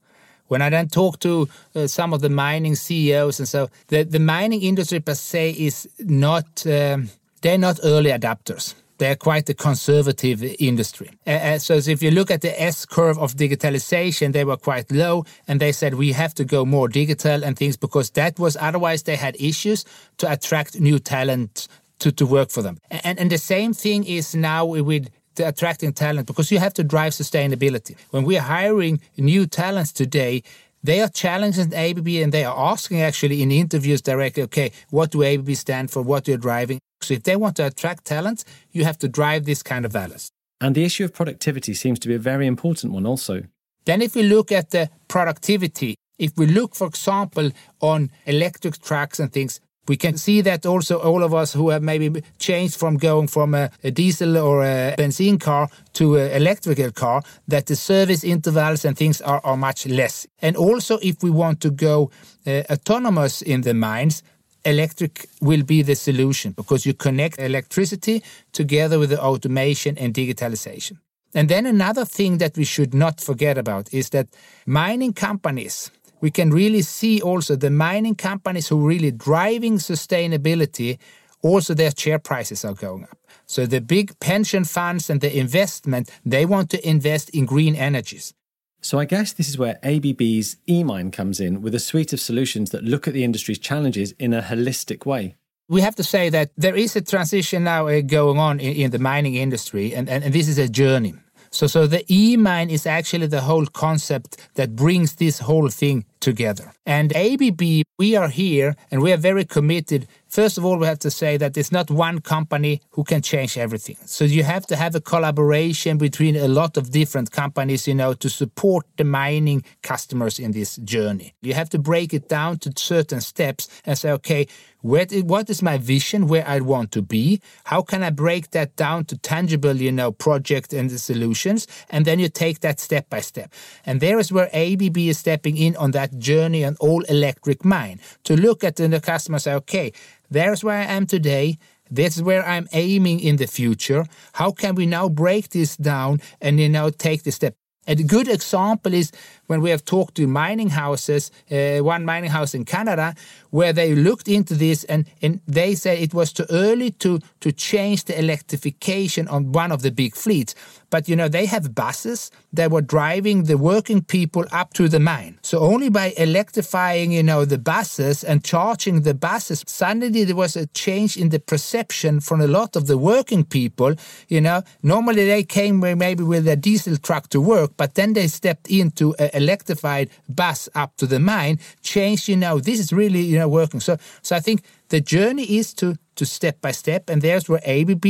when 0.48 0.62
I 0.62 0.70
then 0.70 0.90
talk 0.90 1.20
to 1.20 1.48
uh, 1.76 1.88
some 1.88 2.12
of 2.12 2.20
the 2.20 2.30
mining 2.30 2.76
CEOs 2.76 3.40
and 3.40 3.48
so, 3.48 3.70
the, 3.88 4.04
the 4.04 4.20
mining 4.20 4.64
industry 4.64 5.00
per 5.00 5.16
se 5.16 5.52
is 5.52 5.88
not, 6.00 6.66
um, 6.68 7.10
they're 7.42 7.58
not 7.58 7.80
early 7.84 8.10
adapters 8.10 8.76
they're 9.02 9.16
quite 9.16 9.50
a 9.50 9.56
conservative 9.56 10.44
industry. 10.60 11.10
Uh, 11.26 11.58
so 11.58 11.74
if 11.74 12.04
you 12.04 12.12
look 12.12 12.30
at 12.30 12.42
the 12.42 12.54
S 12.62 12.86
curve 12.86 13.18
of 13.18 13.34
digitalization, 13.34 14.32
they 14.32 14.46
were 14.46 14.58
quite 14.58 14.92
low, 14.92 15.26
and 15.48 15.60
they 15.60 15.72
said 15.72 15.96
we 15.96 16.12
have 16.12 16.36
to 16.36 16.46
go 16.46 16.66
more 16.66 16.88
digital 16.88 17.44
and 17.44 17.58
things 17.58 17.76
because 17.76 18.12
that 18.12 18.38
was 18.38 18.56
otherwise 18.62 19.02
they 19.02 19.16
had 19.16 19.36
issues 19.40 19.86
to 20.20 20.32
attract 20.32 20.80
new 20.80 21.00
talent 21.00 21.68
to, 21.98 22.12
to 22.12 22.28
work 22.28 22.52
for 22.52 22.62
them. 22.62 22.78
And, 22.92 23.18
and 23.18 23.32
the 23.32 23.40
same 23.40 23.74
thing 23.74 24.04
is 24.06 24.36
now 24.36 24.66
with 24.66 25.10
attracting 25.40 25.94
talent 25.94 26.28
because 26.28 26.52
you 26.52 26.60
have 26.60 26.76
to 26.76 26.84
drive 26.84 27.14
sustainability. 27.14 27.96
When 28.12 28.24
we're 28.24 28.48
hiring 28.58 29.02
new 29.18 29.48
talents 29.48 29.92
today, 29.92 30.44
they 30.84 31.02
are 31.02 31.10
challenging 31.10 31.74
ABB 31.74 32.08
and 32.24 32.32
they 32.32 32.46
are 32.46 32.72
asking 32.72 33.02
actually 33.02 33.42
in 33.42 33.52
interviews 33.52 34.04
directly, 34.04 34.44
okay, 34.44 34.72
what 34.92 35.10
do 35.10 35.24
ABB 35.24 35.56
stand 35.56 35.90
for? 35.90 36.04
What 36.04 36.28
you're 36.28 36.38
driving? 36.38 36.80
So 37.04 37.14
if 37.14 37.24
they 37.24 37.36
want 37.36 37.56
to 37.58 37.66
attract 37.66 38.06
talent, 38.06 38.44
you 38.72 38.84
have 38.84 38.98
to 39.00 39.08
drive 39.08 39.46
this 39.46 39.64
kind 39.64 39.86
of 39.86 39.92
values. 39.92 40.32
And 40.60 40.76
the 40.76 40.84
issue 40.84 41.06
of 41.06 41.14
productivity 41.14 41.74
seems 41.74 42.00
to 42.00 42.08
be 42.08 42.16
a 42.16 42.20
very 42.20 42.46
important 42.46 42.94
one 42.94 43.06
also. 43.06 43.44
Then 43.86 44.02
if 44.02 44.16
we 44.16 44.24
look 44.24 44.52
at 44.52 44.70
the 44.70 44.90
productivity, 45.08 45.96
if 46.20 46.38
we 46.38 46.46
look, 46.46 46.76
for 46.76 46.88
example, 46.88 47.52
on 47.80 48.12
electric 48.26 48.80
trucks 48.80 49.20
and 49.20 49.34
things, 49.34 49.60
we 49.88 49.98
can 49.98 50.18
see 50.18 50.42
that 50.42 50.66
also 50.66 51.00
all 51.00 51.24
of 51.24 51.34
us 51.34 51.54
who 51.54 51.70
have 51.70 51.82
maybe 51.82 52.22
changed 52.38 52.78
from 52.78 52.98
going 52.98 53.28
from 53.28 53.56
a, 53.56 53.72
a 53.84 53.90
diesel 53.90 54.38
or 54.38 54.64
a 54.64 54.94
benzene 54.98 55.40
car 55.40 55.70
to 55.94 56.18
an 56.18 56.32
electrical 56.32 56.92
car, 56.92 57.24
that 57.48 57.66
the 57.66 57.76
service 57.76 58.24
intervals 58.24 58.86
and 58.86 58.96
things 58.96 59.22
are, 59.22 59.42
are 59.44 59.58
much 59.58 59.88
less. 59.88 60.28
And 60.42 60.56
also, 60.56 61.00
if 61.02 61.24
we 61.24 61.32
want 61.32 61.62
to 61.62 61.72
go 61.72 62.12
uh, 62.46 62.62
autonomous 62.70 63.42
in 63.42 63.62
the 63.62 63.74
mines, 63.74 64.22
electric 64.66 65.28
will 65.42 65.64
be 65.64 65.82
the 65.82 65.96
solution 65.96 66.52
because 66.52 66.86
you 66.86 66.94
connect 66.94 67.40
electricity 67.40 68.24
together 68.54 69.00
with 69.00 69.10
the 69.10 69.22
automation 69.22 69.98
and 69.98 70.14
digitalization. 70.14 70.98
And 71.34 71.48
then 71.50 71.66
another 71.66 72.06
thing 72.06 72.40
that 72.40 72.58
we 72.58 72.66
should 72.66 72.94
not 72.94 73.22
forget 73.22 73.58
about 73.58 73.94
is 73.94 74.10
that 74.10 74.28
mining 74.66 75.14
companies, 75.14 75.90
we 76.20 76.30
can 76.30 76.52
really 76.52 76.82
see 76.82 77.22
also 77.22 77.56
the 77.56 77.70
mining 77.70 78.16
companies 78.16 78.68
who 78.68 78.84
are 78.84 78.88
really 78.88 79.12
driving 79.12 79.78
sustainability, 79.78 81.00
also 81.42 81.74
their 81.74 81.92
share 81.96 82.20
prices 82.20 82.66
are 82.66 82.74
going 82.74 83.04
up. 83.04 83.18
So 83.46 83.66
the 83.66 83.82
big 83.82 84.20
pension 84.20 84.66
funds 84.66 85.10
and 85.10 85.22
the 85.22 85.36
investment, 85.38 86.12
they 86.26 86.46
want 86.46 86.70
to 86.72 86.88
invest 86.88 87.30
in 87.30 87.46
green 87.46 87.76
energies. 87.76 88.34
So 88.82 88.98
I 88.98 89.06
guess 89.06 89.34
this 89.34 89.48
is 89.48 89.58
where 89.58 89.78
ABB's 89.84 90.58
eMine 90.68 91.14
comes 91.14 91.40
in 91.40 91.62
with 91.62 91.76
a 91.76 91.80
suite 91.80 92.14
of 92.14 92.20
solutions 92.20 92.72
that 92.72 92.84
look 92.84 93.08
at 93.08 93.14
the 93.14 93.24
industry's 93.24 93.60
challenges 93.60 94.14
in 94.18 94.34
a 94.34 94.42
holistic 94.42 95.06
way. 95.06 95.36
We 95.70 95.82
have 95.82 95.96
to 95.96 96.04
say 96.04 96.30
that 96.30 96.52
there 96.58 96.76
is 96.76 96.96
a 96.96 97.02
transition 97.02 97.64
now 97.64 97.88
uh, 97.88 98.02
going 98.02 98.40
on 98.40 98.60
in, 98.60 98.92
the 98.92 99.00
mining 99.00 99.36
industry, 99.36 99.94
and, 99.94 100.10
and, 100.10 100.24
and 100.24 100.34
this 100.34 100.48
is 100.48 100.58
a 100.58 100.68
journey. 100.68 101.14
So, 101.52 101.68
so 101.68 101.86
the 101.86 102.04
eMine 102.06 102.70
is 102.70 102.86
actually 102.86 103.28
the 103.28 103.42
whole 103.42 103.66
concept 103.68 104.38
that 104.56 104.76
brings 104.76 105.16
this 105.16 105.40
whole 105.40 105.70
thing 105.70 106.06
together. 106.22 106.72
And 106.86 107.16
ABB, 107.16 107.84
we 108.00 108.16
are 108.16 108.30
here 108.30 108.76
and 108.90 109.02
we 109.02 109.12
are 109.12 109.18
very 109.18 109.46
committed. 109.46 110.08
First 110.28 110.58
of 110.58 110.64
all, 110.64 110.78
we 110.78 110.88
have 110.88 111.00
to 111.00 111.12
say 111.12 111.36
that 111.38 111.58
it's 111.58 111.72
not 111.72 111.92
one 111.92 112.22
company 112.22 112.82
who 112.92 113.04
can 113.04 113.22
change 113.22 113.58
everything. 113.58 113.98
So 114.06 114.24
you 114.24 114.44
have 114.44 114.66
to 114.68 114.76
have 114.78 114.96
a 114.96 115.02
collaboration 115.02 115.98
between 115.98 116.38
a 116.38 116.48
lot 116.48 116.78
of 116.78 116.92
different 116.92 117.32
companies, 117.32 117.88
you 117.88 117.94
know, 117.94 118.14
to 118.14 118.30
support 118.30 118.86
the 118.98 119.04
mining 119.04 119.64
customers 119.84 120.40
in 120.40 120.52
this 120.52 120.78
journey. 120.78 121.34
You 121.42 121.54
have 121.54 121.70
to 121.72 121.80
break 121.80 122.14
it 122.14 122.30
down 122.30 122.60
to 122.60 122.72
certain 122.78 123.20
steps 123.20 123.68
and 123.84 123.98
say, 123.98 124.12
okay, 124.12 124.48
what 124.82 125.50
is 125.50 125.62
my 125.62 125.78
vision 125.78 126.28
where 126.28 126.48
I 126.48 126.60
want 126.60 126.92
to 126.94 127.04
be? 127.04 127.40
How 127.66 127.84
can 127.84 128.02
I 128.02 128.10
break 128.10 128.50
that 128.52 128.76
down 128.76 129.06
to 129.06 129.18
tangible, 129.18 129.76
you 129.76 129.92
know, 129.92 130.12
project 130.12 130.74
and 130.74 130.90
the 130.90 130.98
solutions? 130.98 131.68
And 131.92 132.06
then 132.06 132.18
you 132.18 132.30
take 132.30 132.62
that 132.62 132.80
step 132.80 133.08
by 133.08 133.22
step. 133.22 133.54
And 133.86 134.02
there 134.02 134.18
is 134.18 134.32
where 134.32 134.50
ABB 134.54 134.98
is 134.98 135.20
stepping 135.20 135.56
in 135.58 135.76
on 135.76 135.92
that 135.92 136.11
journey 136.18 136.64
and 136.64 136.78
all 136.80 137.02
electric 137.04 137.64
mine 137.66 138.00
to 138.24 138.36
look 138.36 138.64
at 138.64 138.76
the 138.76 139.00
customer 139.00 139.36
and 139.36 139.42
say, 139.42 139.54
okay, 139.54 139.92
there's 140.30 140.64
where 140.64 140.78
I 140.78 140.86
am 140.86 141.06
today. 141.06 141.58
This 141.90 142.18
is 142.18 142.24
where 142.24 142.48
I'm 142.48 142.68
aiming 142.72 143.20
in 143.20 143.36
the 143.36 143.48
future. 143.48 144.06
How 144.34 144.52
can 144.52 144.76
we 144.76 144.86
now 144.86 145.10
break 145.10 145.50
this 145.50 145.76
down 145.76 146.22
and 146.40 146.60
you 146.60 146.70
know 146.70 146.90
take 146.90 147.24
the 147.24 147.32
step? 147.32 147.56
A 147.88 147.96
good 147.96 148.28
example 148.28 148.94
is 148.94 149.12
when 149.52 149.62
we 149.62 149.70
have 149.70 149.84
talked 149.84 150.16
to 150.16 150.26
mining 150.28 150.70
houses, 150.70 151.30
uh, 151.52 151.80
one 151.80 152.06
mining 152.06 152.32
house 152.32 152.54
in 152.54 152.64
Canada, 152.64 153.14
where 153.50 153.74
they 153.74 153.94
looked 153.94 154.30
into 154.30 154.54
this 154.56 154.86
and, 154.86 155.06
and 155.22 155.42
they 155.46 155.76
said 155.76 156.00
it 156.00 156.14
was 156.14 156.32
too 156.32 156.46
early 156.50 156.90
to, 156.92 157.20
to 157.42 157.52
change 157.52 158.06
the 158.06 158.18
electrification 158.18 159.28
on 159.28 159.52
one 159.52 159.70
of 159.74 159.82
the 159.82 159.92
big 159.92 160.16
fleets. 160.16 160.56
But 160.90 161.08
you 161.10 161.16
know, 161.16 161.28
they 161.28 161.46
have 161.46 161.76
buses 161.76 162.32
that 162.54 162.72
were 162.72 162.82
driving 162.82 163.44
the 163.44 163.58
working 163.58 164.02
people 164.02 164.46
up 164.52 164.74
to 164.74 164.88
the 164.88 165.00
mine. 165.00 165.40
So 165.42 165.60
only 165.60 165.90
by 165.90 166.14
electrifying, 166.18 167.12
you 167.12 167.24
know, 167.24 167.46
the 167.46 167.58
buses 167.58 168.24
and 168.24 168.44
charging 168.44 169.02
the 169.02 169.14
buses, 169.14 169.64
suddenly 169.68 170.24
there 170.26 170.36
was 170.36 170.56
a 170.56 170.68
change 170.68 171.16
in 171.18 171.30
the 171.30 171.40
perception 171.40 172.20
from 172.20 172.42
a 172.42 172.48
lot 172.48 172.76
of 172.76 172.88
the 172.88 172.98
working 172.98 173.44
people. 173.44 173.96
You 174.28 174.42
know, 174.42 174.64
normally 174.84 175.26
they 175.26 175.44
came 175.44 175.80
maybe 175.80 176.24
with 176.24 176.48
a 176.48 176.56
diesel 176.56 176.98
truck 176.98 177.30
to 177.30 177.40
work, 177.42 177.72
but 177.78 177.96
then 177.96 178.14
they 178.14 178.28
stepped 178.28 178.68
into 178.70 179.14
an 179.16 179.30
electrified 179.44 180.08
bus 180.28 180.70
up 180.82 180.92
to 180.98 181.06
the 181.14 181.20
mine, 181.20 181.60
changed, 181.82 182.28
you 182.32 182.38
know, 182.44 182.60
this 182.60 182.80
is 182.80 182.90
really, 183.02 183.24
you 183.32 183.38
know, 183.40 183.50
working. 183.50 183.82
So 183.82 183.94
so 184.22 184.36
I 184.36 184.42
think 184.42 184.60
the 184.90 185.02
journey 185.16 185.46
is 185.60 185.74
to 185.76 185.88
to 186.20 186.26
step 186.26 186.56
by 186.62 186.72
step, 186.72 187.10
and 187.10 187.22
there's 187.22 187.46
where 187.50 187.64
ABB 187.76 188.06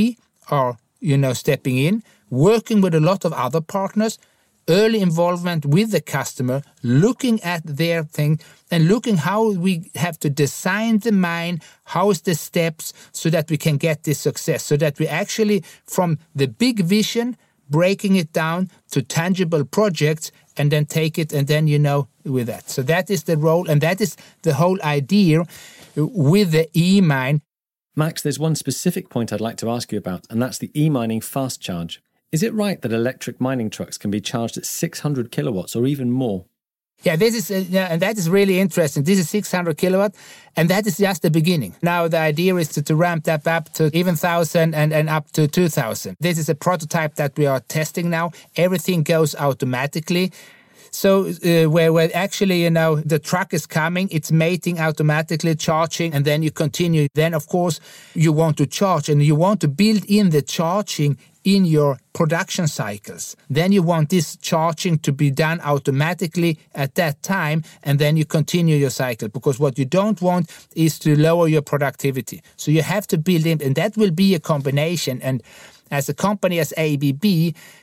are, 0.49 0.71
you 0.99 1.17
know, 1.17 1.33
stepping 1.33 1.77
in 1.87 2.03
working 2.31 2.81
with 2.81 2.95
a 2.95 2.99
lot 2.99 3.25
of 3.25 3.33
other 3.33 3.61
partners, 3.61 4.17
early 4.69 5.01
involvement 5.01 5.65
with 5.65 5.91
the 5.91 6.01
customer, 6.01 6.63
looking 6.81 7.41
at 7.43 7.61
their 7.63 8.03
thing 8.03 8.39
and 8.71 8.87
looking 8.87 9.17
how 9.17 9.51
we 9.51 9.91
have 9.95 10.17
to 10.19 10.29
design 10.29 10.99
the 10.99 11.11
mine, 11.11 11.61
how 11.83 12.09
is 12.09 12.21
the 12.21 12.33
steps 12.33 12.93
so 13.11 13.29
that 13.29 13.51
we 13.51 13.57
can 13.57 13.77
get 13.77 14.03
this 14.03 14.19
success, 14.19 14.63
so 14.63 14.77
that 14.77 14.97
we 14.97 15.07
actually 15.07 15.63
from 15.85 16.17
the 16.33 16.47
big 16.47 16.79
vision, 16.79 17.35
breaking 17.71 18.15
it 18.17 18.31
down 18.33 18.69
to 18.91 19.01
tangible 19.01 19.65
projects 19.65 20.31
and 20.57 20.71
then 20.71 20.85
take 20.85 21.17
it 21.17 21.33
and 21.33 21.47
then 21.47 21.67
you 21.67 21.79
know 21.79 22.07
with 22.23 22.47
that. 22.47 22.69
So 22.69 22.83
that 22.83 23.09
is 23.09 23.23
the 23.23 23.37
role 23.37 23.67
and 23.69 23.81
that 23.81 24.01
is 24.01 24.15
the 24.43 24.53
whole 24.53 24.79
idea 24.83 25.45
with 25.95 26.51
the 26.51 26.69
eMine. 26.75 27.41
Max, 27.95 28.21
there's 28.21 28.39
one 28.39 28.55
specific 28.55 29.09
point 29.09 29.33
I'd 29.33 29.41
like 29.41 29.57
to 29.57 29.69
ask 29.69 29.91
you 29.91 29.97
about, 29.97 30.25
and 30.29 30.41
that's 30.41 30.57
the 30.57 30.71
e-mining 30.79 31.19
fast 31.19 31.59
charge. 31.59 32.01
Is 32.31 32.41
it 32.41 32.53
right 32.53 32.81
that 32.81 32.93
electric 32.93 33.41
mining 33.41 33.69
trucks 33.69 33.97
can 33.97 34.09
be 34.09 34.21
charged 34.21 34.57
at 34.57 34.65
600 34.65 35.29
kilowatts 35.31 35.75
or 35.75 35.85
even 35.85 36.09
more? 36.09 36.45
Yeah, 37.03 37.15
this 37.15 37.33
is 37.33 37.49
uh, 37.49 37.65
yeah, 37.67 37.87
and 37.89 38.01
that 38.01 38.17
is 38.17 38.29
really 38.29 38.59
interesting. 38.59 39.03
This 39.03 39.17
is 39.17 39.29
600 39.29 39.75
kilowatt, 39.77 40.13
and 40.55 40.69
that 40.69 40.85
is 40.85 40.97
just 40.97 41.23
the 41.23 41.31
beginning. 41.31 41.73
Now 41.81 42.07
the 42.07 42.19
idea 42.19 42.55
is 42.57 42.69
to, 42.69 42.83
to 42.83 42.95
ramp 42.95 43.23
that 43.23 43.47
up 43.47 43.73
to 43.73 43.89
even 43.97 44.15
thousand 44.15 44.75
and, 44.75 44.93
and 44.93 45.09
up 45.09 45.31
to 45.31 45.47
2,000. 45.47 46.17
This 46.19 46.37
is 46.37 46.47
a 46.47 46.55
prototype 46.55 47.15
that 47.15 47.35
we 47.37 47.47
are 47.47 47.59
testing 47.61 48.11
now. 48.11 48.31
Everything 48.55 49.01
goes 49.01 49.33
automatically. 49.35 50.31
So 50.91 51.27
uh, 51.29 51.69
where 51.69 51.91
where 51.91 52.09
actually 52.13 52.63
you 52.63 52.69
know 52.69 52.97
the 52.97 53.17
truck 53.17 53.53
is 53.53 53.65
coming, 53.65 54.07
it's 54.11 54.31
mating 54.31 54.79
automatically, 54.79 55.55
charging, 55.55 56.13
and 56.13 56.23
then 56.23 56.43
you 56.43 56.51
continue. 56.51 57.07
Then 57.15 57.33
of 57.33 57.47
course 57.47 57.79
you 58.13 58.31
want 58.31 58.57
to 58.57 58.67
charge, 58.67 59.09
and 59.09 59.23
you 59.23 59.35
want 59.35 59.61
to 59.61 59.67
build 59.67 60.05
in 60.05 60.29
the 60.29 60.43
charging 60.43 61.17
in 61.43 61.65
your 61.65 61.97
production 62.13 62.67
cycles. 62.67 63.35
Then 63.49 63.71
you 63.71 63.81
want 63.81 64.09
this 64.09 64.37
charging 64.37 64.99
to 64.99 65.11
be 65.11 65.31
done 65.31 65.59
automatically 65.61 66.59
at 66.75 66.95
that 66.95 67.23
time, 67.23 67.63
and 67.83 67.99
then 67.99 68.17
you 68.17 68.25
continue 68.25 68.75
your 68.75 68.89
cycle 68.89 69.27
because 69.27 69.59
what 69.59 69.77
you 69.79 69.85
don't 69.85 70.21
want 70.21 70.49
is 70.75 70.99
to 70.99 71.17
lower 71.17 71.47
your 71.47 71.61
productivity. 71.61 72.41
So 72.57 72.71
you 72.71 72.81
have 72.83 73.07
to 73.07 73.17
build 73.17 73.45
in, 73.45 73.61
and 73.61 73.75
that 73.75 73.97
will 73.97 74.11
be 74.11 74.35
a 74.35 74.39
combination. 74.39 75.21
And 75.21 75.41
as 75.89 76.07
a 76.07 76.13
company 76.13 76.59
as 76.59 76.73
ABB, 76.77 77.23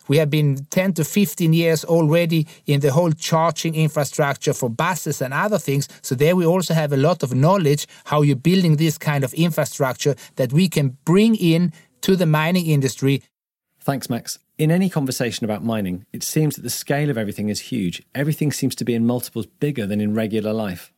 we 0.09 0.17
have 0.17 0.31
been 0.31 0.65
10 0.71 0.95
to 0.95 1.05
15 1.05 1.53
years 1.53 1.85
already 1.85 2.47
in 2.67 2.81
the 2.81 2.91
whole 2.91 3.13
charging 3.13 3.75
infrastructure 3.75 4.55
for 4.55 4.71
buses 4.71 5.21
and 5.21 5.35
other 5.35 5.59
things. 5.59 5.89
So 6.01 6.15
there 6.15 6.35
we 6.35 6.47
also 6.47 6.73
have 6.73 6.93
a 6.93 6.97
lot 6.97 7.23
of 7.23 7.35
knowledge 7.35 7.87
how 8.05 8.23
you're 8.23 8.37
building 8.37 8.77
this 8.77 8.97
kind 8.97 9.25
of 9.25 9.35
infrastructure 9.35 10.15
that 10.37 10.53
we 10.53 10.69
can 10.69 10.97
bring 11.05 11.35
in 11.35 11.73
to 12.01 12.17
the 12.17 12.27
mining 12.27 12.67
industry 12.67 13.23
Thanks, 13.89 14.11
Max. 14.11 14.39
In 14.59 14.71
any 14.71 14.91
conversation 14.91 15.47
about 15.47 15.65
mining, 15.65 16.05
it 16.13 16.23
seems 16.23 16.57
that 16.57 16.61
the 16.61 16.69
scale 16.69 17.09
of 17.09 17.17
everything 17.17 17.49
is 17.49 17.73
huge. 17.73 18.03
Everything 18.15 18.53
seems 18.53 18.75
to 18.75 18.85
be 18.85 18.95
in 18.95 19.07
multiples 19.07 19.47
bigger 19.47 19.87
than 19.87 19.99
in 19.99 20.13
regular 20.13 20.53
life. 20.53 20.93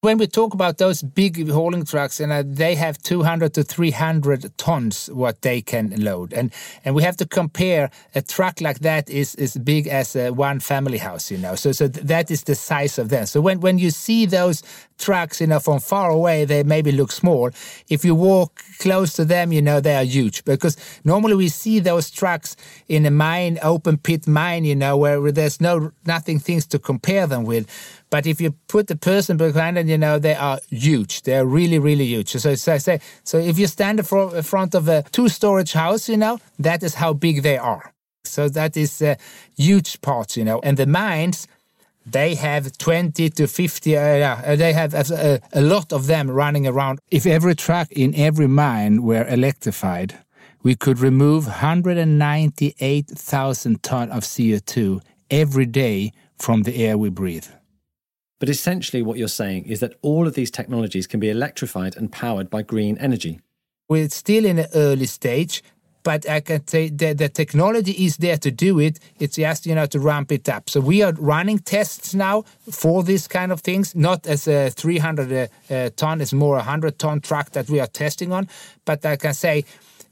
When 0.00 0.18
we 0.18 0.28
talk 0.28 0.54
about 0.54 0.78
those 0.78 1.02
big 1.02 1.50
hauling 1.50 1.84
trucks, 1.84 2.20
and 2.20 2.30
uh, 2.30 2.44
they 2.46 2.76
have 2.76 2.98
200 2.98 3.52
to 3.54 3.64
300 3.64 4.56
tons 4.56 5.10
what 5.12 5.42
they 5.42 5.60
can 5.60 5.92
load, 6.04 6.32
and 6.32 6.52
and 6.84 6.94
we 6.94 7.02
have 7.02 7.16
to 7.16 7.26
compare 7.26 7.90
a 8.14 8.22
truck 8.22 8.60
like 8.60 8.78
that 8.78 9.10
is 9.10 9.34
as 9.34 9.56
big 9.56 9.88
as 9.88 10.14
a 10.14 10.30
one 10.30 10.60
family 10.60 10.98
house, 10.98 11.32
you 11.32 11.38
know. 11.38 11.56
So 11.56 11.72
so 11.72 11.88
that 11.88 12.30
is 12.30 12.44
the 12.44 12.54
size 12.54 12.96
of 12.96 13.08
them. 13.08 13.26
So 13.26 13.40
when 13.40 13.58
when 13.58 13.78
you 13.78 13.90
see 13.90 14.24
those 14.24 14.62
trucks, 14.98 15.40
you 15.40 15.48
know, 15.48 15.58
from 15.58 15.80
far 15.80 16.10
away, 16.10 16.44
they 16.44 16.62
maybe 16.62 16.92
look 16.92 17.10
small. 17.10 17.50
If 17.88 18.04
you 18.04 18.14
walk 18.14 18.62
close 18.78 19.14
to 19.14 19.24
them, 19.24 19.52
you 19.52 19.62
know, 19.62 19.80
they 19.80 19.96
are 19.96 20.04
huge 20.04 20.44
because 20.44 20.76
normally 21.04 21.34
we 21.34 21.48
see 21.48 21.80
those 21.80 22.08
trucks 22.08 22.56
in 22.88 23.04
a 23.04 23.10
mine, 23.10 23.58
open 23.62 23.98
pit 23.98 24.28
mine, 24.28 24.64
you 24.64 24.76
know, 24.76 24.96
where 24.96 25.32
there's 25.32 25.60
no 25.60 25.90
nothing 26.06 26.38
things 26.38 26.66
to 26.66 26.78
compare 26.78 27.26
them 27.26 27.44
with. 27.44 27.66
But 28.10 28.26
if 28.26 28.40
you 28.40 28.52
put 28.68 28.86
the 28.86 28.96
person 28.96 29.36
behind 29.36 29.76
them, 29.76 29.88
you 29.88 29.98
know, 29.98 30.18
they 30.18 30.34
are 30.34 30.58
huge. 30.70 31.22
They 31.22 31.36
are 31.36 31.44
really, 31.44 31.78
really 31.78 32.06
huge. 32.06 32.30
So, 32.30 32.54
so 32.54 32.72
I 32.72 32.78
say, 32.78 33.00
so 33.24 33.38
if 33.38 33.58
you 33.58 33.66
stand 33.66 34.00
in 34.00 34.42
front 34.42 34.74
of 34.74 34.88
a 34.88 35.04
two 35.12 35.28
storage 35.28 35.72
house, 35.72 36.08
you 36.08 36.16
know, 36.16 36.38
that 36.58 36.82
is 36.82 36.94
how 36.94 37.12
big 37.12 37.42
they 37.42 37.58
are. 37.58 37.92
So 38.24 38.48
that 38.48 38.76
is 38.76 39.02
a 39.02 39.16
huge 39.56 40.00
part, 40.00 40.36
you 40.36 40.44
know, 40.44 40.60
and 40.60 40.76
the 40.76 40.86
mines, 40.86 41.46
they 42.10 42.34
have 42.34 42.76
20 42.78 43.28
to 43.30 43.46
50 43.46 43.96
uh, 43.96 44.00
uh 44.00 44.56
they 44.56 44.72
have 44.72 44.92
a, 44.94 45.40
a, 45.52 45.60
lot 45.60 45.92
of 45.92 46.06
them 46.06 46.30
running 46.30 46.66
around 46.66 46.98
if 47.10 47.26
every 47.26 47.54
truck 47.54 47.92
in 47.92 48.14
every 48.14 48.48
mine 48.48 49.02
were 49.02 49.28
electrified 49.28 50.14
we 50.62 50.74
could 50.74 51.00
remove 51.00 51.44
198,000 51.46 53.82
tons 53.82 54.10
of 54.10 54.22
CO2 54.22 55.02
every 55.30 55.66
day 55.66 56.12
from 56.38 56.62
the 56.62 56.82
air 56.84 56.96
we 56.96 57.10
breathe 57.10 57.48
but 58.38 58.48
essentially 58.48 59.02
what 59.02 59.18
you're 59.18 59.28
saying 59.28 59.64
is 59.64 59.80
that 59.80 59.94
all 60.02 60.26
of 60.26 60.34
these 60.34 60.50
technologies 60.50 61.06
can 61.06 61.20
be 61.20 61.30
electrified 61.30 61.96
and 61.96 62.12
powered 62.12 62.48
by 62.50 62.62
green 62.62 62.96
energy 62.98 63.40
we're 63.88 64.08
still 64.08 64.44
in 64.44 64.58
an 64.58 64.66
early 64.74 65.06
stage 65.06 65.62
but 66.08 66.26
I 66.26 66.40
can 66.40 66.66
say 66.66 66.88
that 66.88 67.18
the 67.18 67.28
technology 67.28 67.92
is 67.92 68.16
there 68.16 68.38
to 68.38 68.50
do 68.50 68.80
it. 68.80 68.98
It's 69.18 69.36
just 69.36 69.66
you 69.66 69.74
know 69.74 69.86
to 69.86 70.00
ramp 70.00 70.32
it 70.32 70.48
up. 70.48 70.70
So 70.70 70.80
we 70.80 71.02
are 71.02 71.12
running 71.12 71.58
tests 71.58 72.14
now 72.14 72.44
for 72.70 73.02
these 73.02 73.28
kind 73.28 73.52
of 73.52 73.60
things, 73.60 73.94
not 73.94 74.26
as 74.26 74.48
a 74.48 74.70
300 74.70 75.32
uh, 75.32 75.74
uh, 75.74 75.90
ton, 75.96 76.20
it's 76.22 76.32
more 76.32 76.54
a 76.54 76.64
100 76.64 76.98
ton 76.98 77.20
truck 77.20 77.50
that 77.50 77.68
we 77.68 77.78
are 77.80 77.86
testing 77.86 78.32
on. 78.32 78.48
But 78.84 79.04
I 79.04 79.16
can 79.16 79.34
say 79.34 79.64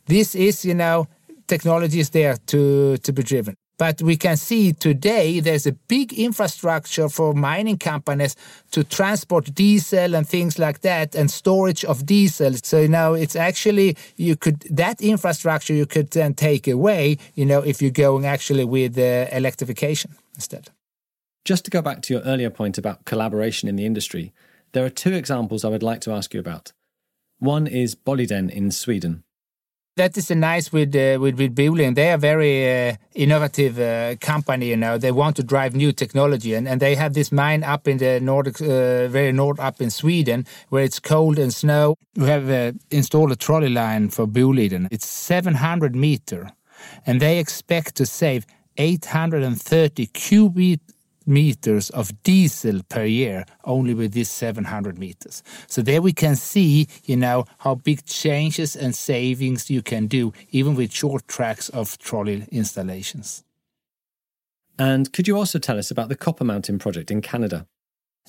this 0.07 0.35
is 0.35 0.65
you 0.65 0.75
know 0.75 1.09
technology 1.47 2.01
is 2.01 2.11
there 2.11 2.37
to 2.47 2.97
to 2.99 3.13
be 3.13 3.23
driven. 3.23 3.57
But 3.79 4.01
we 4.01 4.17
can 4.17 4.37
see 4.37 4.73
today 4.73 5.41
there's 5.41 5.67
a 5.67 5.73
big 5.73 6.13
infrastructure 6.15 7.09
for 7.09 7.35
mining 7.35 7.79
companies 7.79 8.35
to 8.71 8.83
transport 8.85 9.55
diesel 9.55 10.15
and 10.15 10.27
things 10.27 10.59
like 10.59 10.81
that 10.81 11.15
and 11.15 11.31
storage 11.31 11.85
of 11.85 12.07
diesel. 12.07 12.55
So 12.55 12.87
now 12.87 13.13
it's 13.13 13.37
actually, 13.37 13.97
you 14.17 14.37
could, 14.37 14.61
that 14.71 15.01
infrastructure 15.03 15.75
you 15.75 15.87
could 15.87 16.11
then 16.11 16.33
take 16.35 16.67
away, 16.67 17.19
you 17.35 17.45
know, 17.45 17.61
if 17.61 17.83
you're 17.83 17.91
going 17.91 18.25
actually 18.25 18.65
with 18.65 18.97
uh, 18.97 19.27
electrification 19.31 20.17
instead. 20.35 20.71
Just 21.45 21.65
to 21.67 21.71
go 21.71 21.83
back 21.83 22.03
to 22.03 22.15
your 22.15 22.23
earlier 22.23 22.51
point 22.51 22.79
about 22.79 23.05
collaboration 23.05 23.69
in 23.69 23.77
the 23.77 23.87
industry, 23.87 24.33
there 24.73 24.85
are 24.85 24.91
two 24.91 25.13
examples 25.13 25.65
I 25.65 25.69
would 25.69 25.83
like 25.83 26.01
to 26.03 26.13
ask 26.13 26.35
you 26.35 26.41
about. 26.41 26.73
One 27.39 27.67
is 27.67 27.95
Boliden 27.95 28.51
in 28.51 28.71
Sweden. 28.71 29.23
That 29.97 30.19
is 30.19 30.31
a 30.31 30.35
nice 30.35 30.71
with 30.75 30.95
uh, 30.95 31.19
with 31.19 31.39
with 31.39 31.55
Boliden. 31.55 31.95
They 31.95 32.13
are 32.13 32.19
very 32.19 32.91
uh, 32.91 32.97
innovative 33.15 33.79
uh, 33.79 34.17
company. 34.21 34.67
You 34.69 34.77
know, 34.77 34.99
they 34.99 35.11
want 35.11 35.37
to 35.37 35.43
drive 35.43 35.75
new 35.75 35.91
technology, 35.91 36.53
and, 36.53 36.69
and 36.69 36.83
they 36.83 36.97
have 36.97 37.15
this 37.15 37.33
mine 37.33 37.65
up 37.65 37.89
in 37.89 37.97
the 37.97 38.21
Nordic, 38.21 38.61
uh, 38.61 39.09
very 39.09 39.33
north 39.33 39.59
up 39.59 39.81
in 39.81 39.91
Sweden, 39.91 40.45
where 40.69 40.85
it's 40.85 41.01
cold 41.01 41.39
and 41.39 41.51
snow. 41.51 41.97
We 42.15 42.27
have 42.27 42.51
uh, 42.51 42.73
installed 42.91 43.33
a 43.33 43.37
trolley 43.37 43.71
line 43.71 44.11
for 44.11 44.27
Boliden. 44.27 44.87
It's 44.91 45.09
700 45.09 45.97
meter, 45.97 46.51
and 47.07 47.19
they 47.19 47.39
expect 47.39 47.95
to 47.95 48.05
save 48.05 48.45
830 48.77 50.07
cubic 50.09 50.81
meters 51.27 51.91
of 51.91 52.23
diesel 52.23 52.83
per 52.89 53.05
year 53.05 53.45
only 53.65 53.95
with 53.95 54.13
these 54.13 54.31
700 54.31 54.99
meters. 54.99 55.43
So 55.67 55.83
there 55.83 56.01
we 56.01 56.13
can 56.13 56.37
see, 56.37 56.89
you 57.05 57.17
know, 57.17 57.45
how 57.59 57.75
big 57.75 58.05
changes 58.05 58.77
and 58.77 58.95
savings 58.95 59.71
you 59.71 59.83
can 59.83 60.07
do 60.07 60.33
even 60.51 60.75
with 60.75 60.93
short 60.93 61.27
tracks 61.29 61.69
of 61.71 61.99
trolley 61.99 62.47
installations. 62.51 63.45
And 64.79 65.13
could 65.13 65.27
you 65.27 65.37
also 65.37 65.59
tell 65.59 65.79
us 65.79 65.91
about 65.91 66.09
the 66.09 66.17
Copper 66.17 66.45
Mountain 66.45 66.79
project 66.79 67.11
in 67.11 67.23
Canada? 67.23 67.67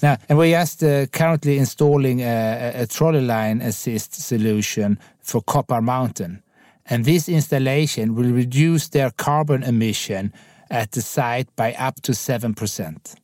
Now, 0.01 0.17
and 0.29 0.37
we're 0.37 0.57
just 0.57 0.83
uh, 0.83 1.07
currently 1.07 1.57
installing 1.57 2.21
a, 2.21 2.71
a 2.75 2.87
trolley 2.87 3.21
line 3.21 3.61
assist 3.61 4.13
solution 4.13 4.99
for 5.19 5.41
Copper 5.41 5.81
Mountain. 5.81 6.43
And 6.85 7.03
this 7.03 7.27
installation 7.27 8.15
will 8.15 8.31
reduce 8.31 8.89
their 8.89 9.11
carbon 9.11 9.63
emission 9.63 10.31
at 10.69 10.91
the 10.91 11.01
site 11.01 11.53
by 11.55 11.73
up 11.73 12.01
to 12.01 12.11
7%. 12.11 13.15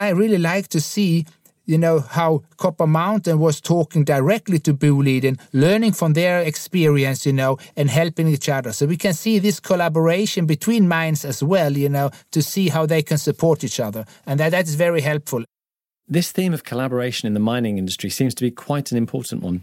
I 0.00 0.08
really 0.10 0.38
like 0.38 0.68
to 0.68 0.80
see 0.80 1.26
you 1.64 1.78
know 1.78 2.00
how 2.00 2.42
Copper 2.56 2.86
Mountain 2.86 3.38
was 3.38 3.60
talking 3.60 4.04
directly 4.04 4.58
to 4.60 4.74
Boliden, 4.74 5.38
learning 5.52 5.92
from 5.92 6.14
their 6.14 6.40
experience, 6.40 7.24
you 7.24 7.32
know, 7.32 7.58
and 7.76 7.88
helping 7.88 8.28
each 8.28 8.48
other. 8.48 8.72
So 8.72 8.86
we 8.86 8.96
can 8.96 9.14
see 9.14 9.38
this 9.38 9.60
collaboration 9.60 10.46
between 10.46 10.88
mines 10.88 11.24
as 11.24 11.42
well, 11.42 11.76
you 11.76 11.88
know, 11.88 12.10
to 12.32 12.42
see 12.42 12.68
how 12.68 12.86
they 12.86 13.02
can 13.02 13.18
support 13.18 13.62
each 13.64 13.80
other, 13.80 14.04
and 14.26 14.40
that 14.40 14.50
that 14.50 14.66
is 14.66 14.74
very 14.74 15.00
helpful. 15.00 15.44
This 16.08 16.32
theme 16.32 16.52
of 16.52 16.64
collaboration 16.64 17.26
in 17.26 17.34
the 17.34 17.40
mining 17.40 17.78
industry 17.78 18.10
seems 18.10 18.34
to 18.34 18.42
be 18.42 18.50
quite 18.50 18.90
an 18.90 18.98
important 18.98 19.42
one. 19.42 19.62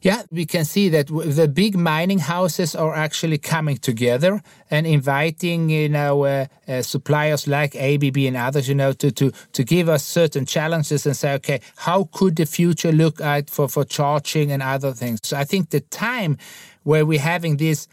Yeah, 0.00 0.22
we 0.30 0.46
can 0.46 0.64
see 0.64 0.88
that 0.90 1.08
the 1.08 1.48
big 1.48 1.76
mining 1.76 2.20
houses 2.20 2.76
are 2.76 2.94
actually 2.94 3.38
coming 3.38 3.78
together 3.78 4.40
and 4.70 4.86
inviting, 4.86 5.70
you 5.70 5.88
know, 5.88 6.24
uh, 6.24 6.46
uh, 6.68 6.82
suppliers 6.82 7.48
like 7.48 7.74
ABB 7.74 8.16
and 8.18 8.36
others, 8.36 8.68
you 8.68 8.76
know, 8.76 8.92
to, 8.92 9.10
to, 9.10 9.32
to 9.54 9.64
give 9.64 9.88
us 9.88 10.04
certain 10.04 10.46
challenges 10.46 11.04
and 11.04 11.16
say, 11.16 11.32
okay, 11.34 11.60
how 11.78 12.08
could 12.12 12.36
the 12.36 12.46
future 12.46 12.92
look 12.92 13.20
at 13.20 13.50
for, 13.50 13.68
for 13.68 13.84
charging 13.84 14.52
and 14.52 14.62
other 14.62 14.92
things? 14.92 15.18
So 15.24 15.36
I 15.36 15.42
think 15.42 15.70
the 15.70 15.80
time 15.80 16.38
where 16.84 17.04
we're 17.04 17.18
having 17.18 17.56
this 17.56 17.88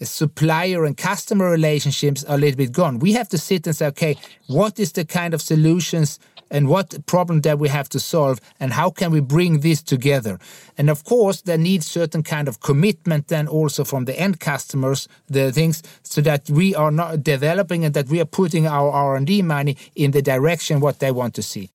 supplier 0.00 0.84
and 0.84 0.96
customer 0.96 1.50
relationships 1.50 2.22
are 2.24 2.36
a 2.36 2.38
little 2.38 2.56
bit 2.56 2.70
gone. 2.70 3.00
We 3.00 3.14
have 3.14 3.28
to 3.30 3.38
sit 3.38 3.66
and 3.66 3.74
say, 3.74 3.86
okay, 3.88 4.16
what 4.46 4.78
is 4.78 4.92
the 4.92 5.04
kind 5.04 5.34
of 5.34 5.42
solutions 5.42 6.20
and 6.50 6.68
what 6.68 7.06
problem 7.06 7.40
that 7.42 7.58
we 7.58 7.68
have 7.68 7.88
to 7.88 8.00
solve 8.00 8.40
and 8.58 8.72
how 8.72 8.90
can 8.90 9.10
we 9.10 9.20
bring 9.20 9.60
this 9.60 9.82
together 9.82 10.38
and 10.76 10.90
of 10.90 11.04
course 11.04 11.42
there 11.42 11.58
needs 11.58 11.86
certain 11.86 12.22
kind 12.22 12.48
of 12.48 12.60
commitment 12.60 13.28
then 13.28 13.46
also 13.46 13.84
from 13.84 14.04
the 14.04 14.18
end 14.18 14.40
customers 14.40 15.08
the 15.26 15.52
things 15.52 15.82
so 16.02 16.20
that 16.20 16.48
we 16.50 16.74
are 16.74 16.90
not 16.90 17.22
developing 17.22 17.84
and 17.84 17.94
that 17.94 18.08
we 18.08 18.20
are 18.20 18.24
putting 18.24 18.66
our 18.66 18.90
r&d 18.90 19.42
money 19.42 19.76
in 19.94 20.10
the 20.10 20.22
direction 20.22 20.80
what 20.80 20.98
they 20.98 21.10
want 21.10 21.34
to 21.34 21.42
see 21.42 21.70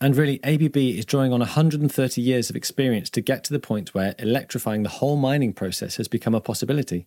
and 0.00 0.16
really, 0.16 0.38
ABB 0.44 0.76
is 0.76 1.04
drawing 1.04 1.32
on 1.32 1.40
130 1.40 2.20
years 2.20 2.50
of 2.50 2.56
experience 2.56 3.10
to 3.10 3.20
get 3.20 3.42
to 3.44 3.52
the 3.52 3.58
point 3.58 3.94
where 3.94 4.14
electrifying 4.18 4.84
the 4.84 4.88
whole 4.88 5.16
mining 5.16 5.52
process 5.52 5.96
has 5.96 6.06
become 6.06 6.36
a 6.36 6.40
possibility. 6.40 7.06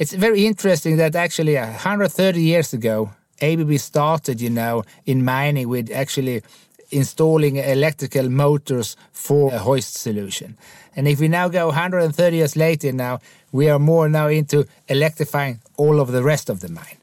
It's 0.00 0.12
very 0.12 0.46
interesting 0.46 0.96
that 0.96 1.14
actually 1.14 1.54
130 1.54 2.42
years 2.42 2.72
ago, 2.72 3.12
ABB 3.42 3.78
started, 3.78 4.40
you 4.40 4.50
know, 4.50 4.84
in 5.04 5.24
mining 5.24 5.68
with 5.68 5.90
actually 5.90 6.42
installing 6.90 7.56
electrical 7.56 8.28
motors 8.28 8.96
for 9.12 9.52
a 9.52 9.58
hoist 9.58 9.94
solution. 9.94 10.56
And 10.94 11.08
if 11.08 11.20
we 11.20 11.28
now 11.28 11.48
go 11.48 11.66
130 11.66 12.36
years 12.36 12.54
later 12.54 12.92
now, 12.92 13.18
we 13.50 13.68
are 13.68 13.78
more 13.78 14.08
now 14.08 14.28
into 14.28 14.66
electrifying 14.88 15.60
all 15.76 16.00
of 16.00 16.12
the 16.12 16.22
rest 16.22 16.50
of 16.50 16.60
the 16.60 16.68
mine. 16.68 16.98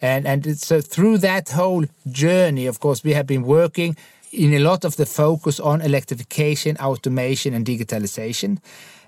And, 0.00 0.26
and 0.26 0.58
so 0.58 0.80
through 0.80 1.18
that 1.18 1.50
whole 1.50 1.84
journey, 2.10 2.66
of 2.66 2.80
course, 2.80 3.04
we 3.04 3.12
have 3.12 3.26
been 3.26 3.42
working 3.42 3.96
in 4.32 4.54
a 4.54 4.58
lot 4.58 4.84
of 4.84 4.96
the 4.96 5.06
focus 5.06 5.60
on 5.60 5.80
electrification, 5.80 6.76
automation, 6.78 7.54
and 7.54 7.66
digitalization. 7.66 8.58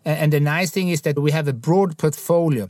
And 0.05 0.33
the 0.33 0.40
nice 0.40 0.70
thing 0.70 0.88
is 0.88 1.01
that 1.03 1.18
we 1.18 1.31
have 1.31 1.49
a 1.49 1.53
broad 1.53 1.97
portfolio 1.97 2.68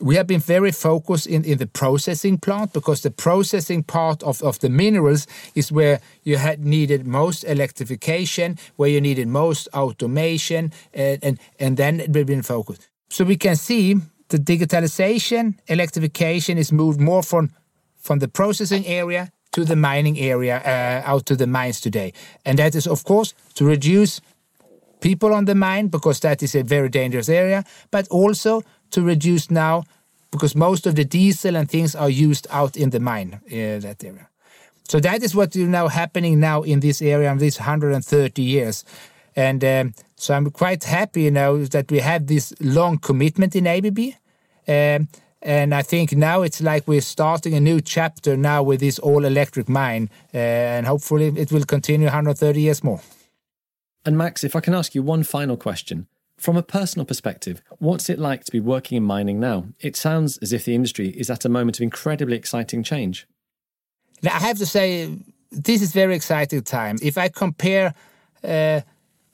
we 0.00 0.16
have 0.16 0.26
been 0.26 0.40
very 0.40 0.72
focused 0.72 1.26
in, 1.26 1.44
in 1.44 1.58
the 1.58 1.66
processing 1.66 2.38
plant 2.38 2.72
because 2.72 3.02
the 3.02 3.10
processing 3.10 3.82
part 3.82 4.22
of, 4.22 4.42
of 4.42 4.58
the 4.60 4.68
minerals 4.68 5.26
is 5.54 5.70
where 5.70 6.00
you 6.22 6.36
had 6.36 6.64
needed 6.64 7.06
most 7.06 7.44
electrification, 7.44 8.58
where 8.76 8.88
you 8.88 9.00
needed 9.00 9.28
most 9.28 9.68
automation, 9.74 10.72
and, 10.92 11.22
and, 11.22 11.38
and 11.58 11.76
then 11.76 12.02
we've 12.08 12.26
been 12.26 12.42
focused. 12.42 12.88
So 13.08 13.24
we 13.24 13.36
can 13.36 13.56
see 13.56 13.96
the 14.28 14.38
digitalization, 14.38 15.58
electrification 15.68 16.58
is 16.58 16.72
moved 16.72 17.00
more 17.00 17.22
from, 17.22 17.52
from 17.96 18.18
the 18.18 18.28
processing 18.28 18.86
area 18.86 19.30
to 19.52 19.64
the 19.64 19.76
mining 19.76 20.18
area, 20.18 20.56
uh, 20.64 21.08
out 21.08 21.26
to 21.26 21.36
the 21.36 21.46
mines 21.46 21.80
today. 21.80 22.12
And 22.44 22.58
that 22.58 22.74
is, 22.74 22.86
of 22.86 23.04
course, 23.04 23.34
to 23.54 23.64
reduce 23.64 24.20
people 25.00 25.32
on 25.32 25.44
the 25.44 25.54
mine 25.54 25.88
because 25.88 26.20
that 26.20 26.42
is 26.42 26.54
a 26.54 26.62
very 26.62 26.88
dangerous 26.88 27.28
area, 27.28 27.64
but 27.90 28.08
also 28.08 28.62
to 28.90 29.02
reduce 29.02 29.50
now 29.50 29.84
because 30.30 30.56
most 30.56 30.86
of 30.86 30.96
the 30.96 31.04
diesel 31.04 31.56
and 31.56 31.70
things 31.70 31.94
are 31.94 32.10
used 32.10 32.46
out 32.50 32.76
in 32.76 32.90
the 32.90 33.00
mine 33.00 33.40
in 33.46 33.80
that 33.80 34.02
area. 34.02 34.28
So 34.88 35.00
that 35.00 35.22
is 35.22 35.34
what 35.34 35.56
is 35.56 35.68
now 35.68 35.88
happening 35.88 36.40
now 36.40 36.62
in 36.62 36.80
this 36.80 37.00
area 37.00 37.30
in 37.30 37.38
these 37.38 37.58
130 37.58 38.42
years. 38.42 38.84
And 39.36 39.64
um, 39.64 39.94
so 40.16 40.34
I'm 40.34 40.50
quite 40.50 40.84
happy, 40.84 41.22
you 41.22 41.30
know, 41.30 41.64
that 41.66 41.90
we 41.90 42.00
have 42.00 42.26
this 42.26 42.52
long 42.60 42.98
commitment 42.98 43.56
in 43.56 43.66
ABB. 43.66 43.98
Um, 44.68 45.08
and 45.40 45.74
I 45.74 45.82
think 45.82 46.12
now 46.12 46.42
it's 46.42 46.60
like 46.60 46.88
we're 46.88 47.00
starting 47.00 47.54
a 47.54 47.60
new 47.60 47.80
chapter 47.80 48.36
now 48.36 48.62
with 48.62 48.80
this 48.80 48.98
all 48.98 49.24
electric 49.24 49.68
mine. 49.68 50.10
Uh, 50.32 50.38
and 50.38 50.86
hopefully 50.86 51.32
it 51.36 51.52
will 51.52 51.64
continue 51.64 52.06
130 52.06 52.60
years 52.60 52.84
more. 52.84 53.00
And 54.04 54.18
Max, 54.18 54.44
if 54.44 54.54
I 54.54 54.60
can 54.60 54.74
ask 54.74 54.94
you 54.94 55.02
one 55.02 55.22
final 55.22 55.56
question. 55.56 56.06
From 56.36 56.56
a 56.56 56.62
personal 56.62 57.06
perspective, 57.06 57.62
what's 57.78 58.10
it 58.10 58.18
like 58.18 58.44
to 58.44 58.52
be 58.52 58.60
working 58.60 58.96
in 58.96 59.04
mining 59.04 59.40
now? 59.40 59.66
It 59.80 59.96
sounds 59.96 60.36
as 60.38 60.52
if 60.52 60.64
the 60.64 60.74
industry 60.74 61.08
is 61.08 61.30
at 61.30 61.44
a 61.44 61.48
moment 61.48 61.78
of 61.78 61.82
incredibly 61.82 62.36
exciting 62.36 62.82
change. 62.82 63.26
I 64.24 64.28
have 64.28 64.58
to 64.58 64.66
say, 64.66 65.16
this 65.50 65.82
is 65.82 65.92
very 65.92 66.14
exciting 66.14 66.62
time. 66.62 66.98
If 67.02 67.16
I 67.16 67.28
compare 67.28 67.94
uh, 68.42 68.80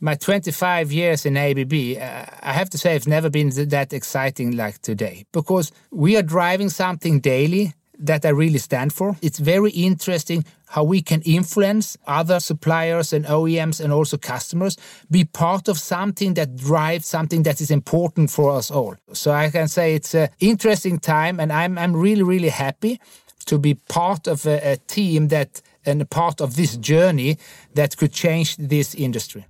my 0.01 0.15
25 0.15 0.93
years 0.93 1.27
in 1.27 1.37
ABB, 1.37 1.73
uh, 2.01 2.27
I 2.43 2.53
have 2.53 2.71
to 2.71 2.79
say 2.79 2.97
it's 2.97 3.07
never 3.07 3.31
been 3.31 3.51
that 3.69 3.93
exciting 3.93 4.57
like 4.57 4.81
today 4.83 5.25
because 5.33 5.73
we 5.91 6.17
are 6.17 6.23
driving 6.23 6.69
something 6.69 7.21
daily 7.21 7.75
that 8.01 8.25
I 8.25 8.31
really 8.31 8.59
stand 8.59 8.93
for. 8.93 9.17
It's 9.23 9.39
very 9.39 9.71
interesting 9.71 10.45
how 10.69 10.85
we 10.85 11.03
can 11.03 11.21
influence 11.23 11.97
other 12.07 12.41
suppliers 12.41 13.13
and 13.13 13.25
OEMs 13.27 13.81
and 13.81 13.93
also 13.93 14.17
customers, 14.17 14.77
be 15.11 15.25
part 15.25 15.69
of 15.69 15.79
something 15.79 16.35
that 16.35 16.57
drives 16.57 17.07
something 17.07 17.43
that 17.43 17.61
is 17.61 17.71
important 17.71 18.31
for 18.31 18.51
us 18.53 18.71
all. 18.71 18.97
So 19.13 19.33
I 19.33 19.51
can 19.51 19.69
say 19.69 19.95
it's 19.95 20.15
an 20.15 20.29
interesting 20.39 20.99
time, 20.99 21.41
and 21.41 21.53
I'm, 21.53 21.77
I'm 21.77 21.95
really, 21.95 22.23
really 22.23 22.51
happy 22.51 23.01
to 23.47 23.59
be 23.59 23.75
part 23.75 24.29
of 24.29 24.47
a, 24.47 24.73
a 24.73 24.77
team 24.77 25.29
that 25.29 25.61
and 25.87 26.09
part 26.11 26.41
of 26.41 26.57
this 26.57 26.77
journey 26.77 27.39
that 27.75 27.97
could 27.97 28.13
change 28.13 28.57
this 28.57 28.95
industry. 28.95 29.47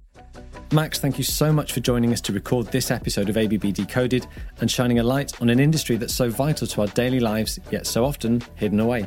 Max, 0.73 1.01
thank 1.01 1.19
you 1.19 1.25
so 1.25 1.53
much 1.53 1.73
for 1.73 1.81
joining 1.81 2.13
us 2.13 2.21
to 2.21 2.33
record 2.33 2.69
this 2.69 2.93
episode 2.93 3.29
of 3.29 3.37
ABB 3.37 3.73
Decoded 3.73 4.29
and 4.61 4.71
shining 4.71 5.01
a 5.01 5.03
light 5.03 5.41
on 5.43 5.51
an 5.51 5.59
industry 5.59 5.97
that's 5.97 6.15
so 6.15 6.31
vital 6.31 6.65
to 6.65 6.83
our 6.83 6.87
daily 6.89 7.19
lives, 7.19 7.59
yet 7.73 7.89
so 7.89 8.05
often 8.05 8.41
hidden 8.55 8.79
away. 8.79 9.05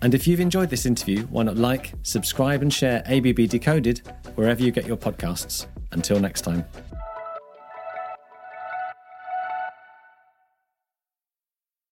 And 0.00 0.14
if 0.14 0.28
you've 0.28 0.38
enjoyed 0.38 0.70
this 0.70 0.86
interview, 0.86 1.22
why 1.22 1.42
not 1.42 1.56
like, 1.56 1.92
subscribe, 2.04 2.62
and 2.62 2.72
share 2.72 3.02
ABB 3.06 3.48
Decoded 3.48 4.02
wherever 4.36 4.62
you 4.62 4.70
get 4.70 4.86
your 4.86 4.96
podcasts. 4.96 5.66
Until 5.90 6.20
next 6.20 6.42
time. 6.42 6.64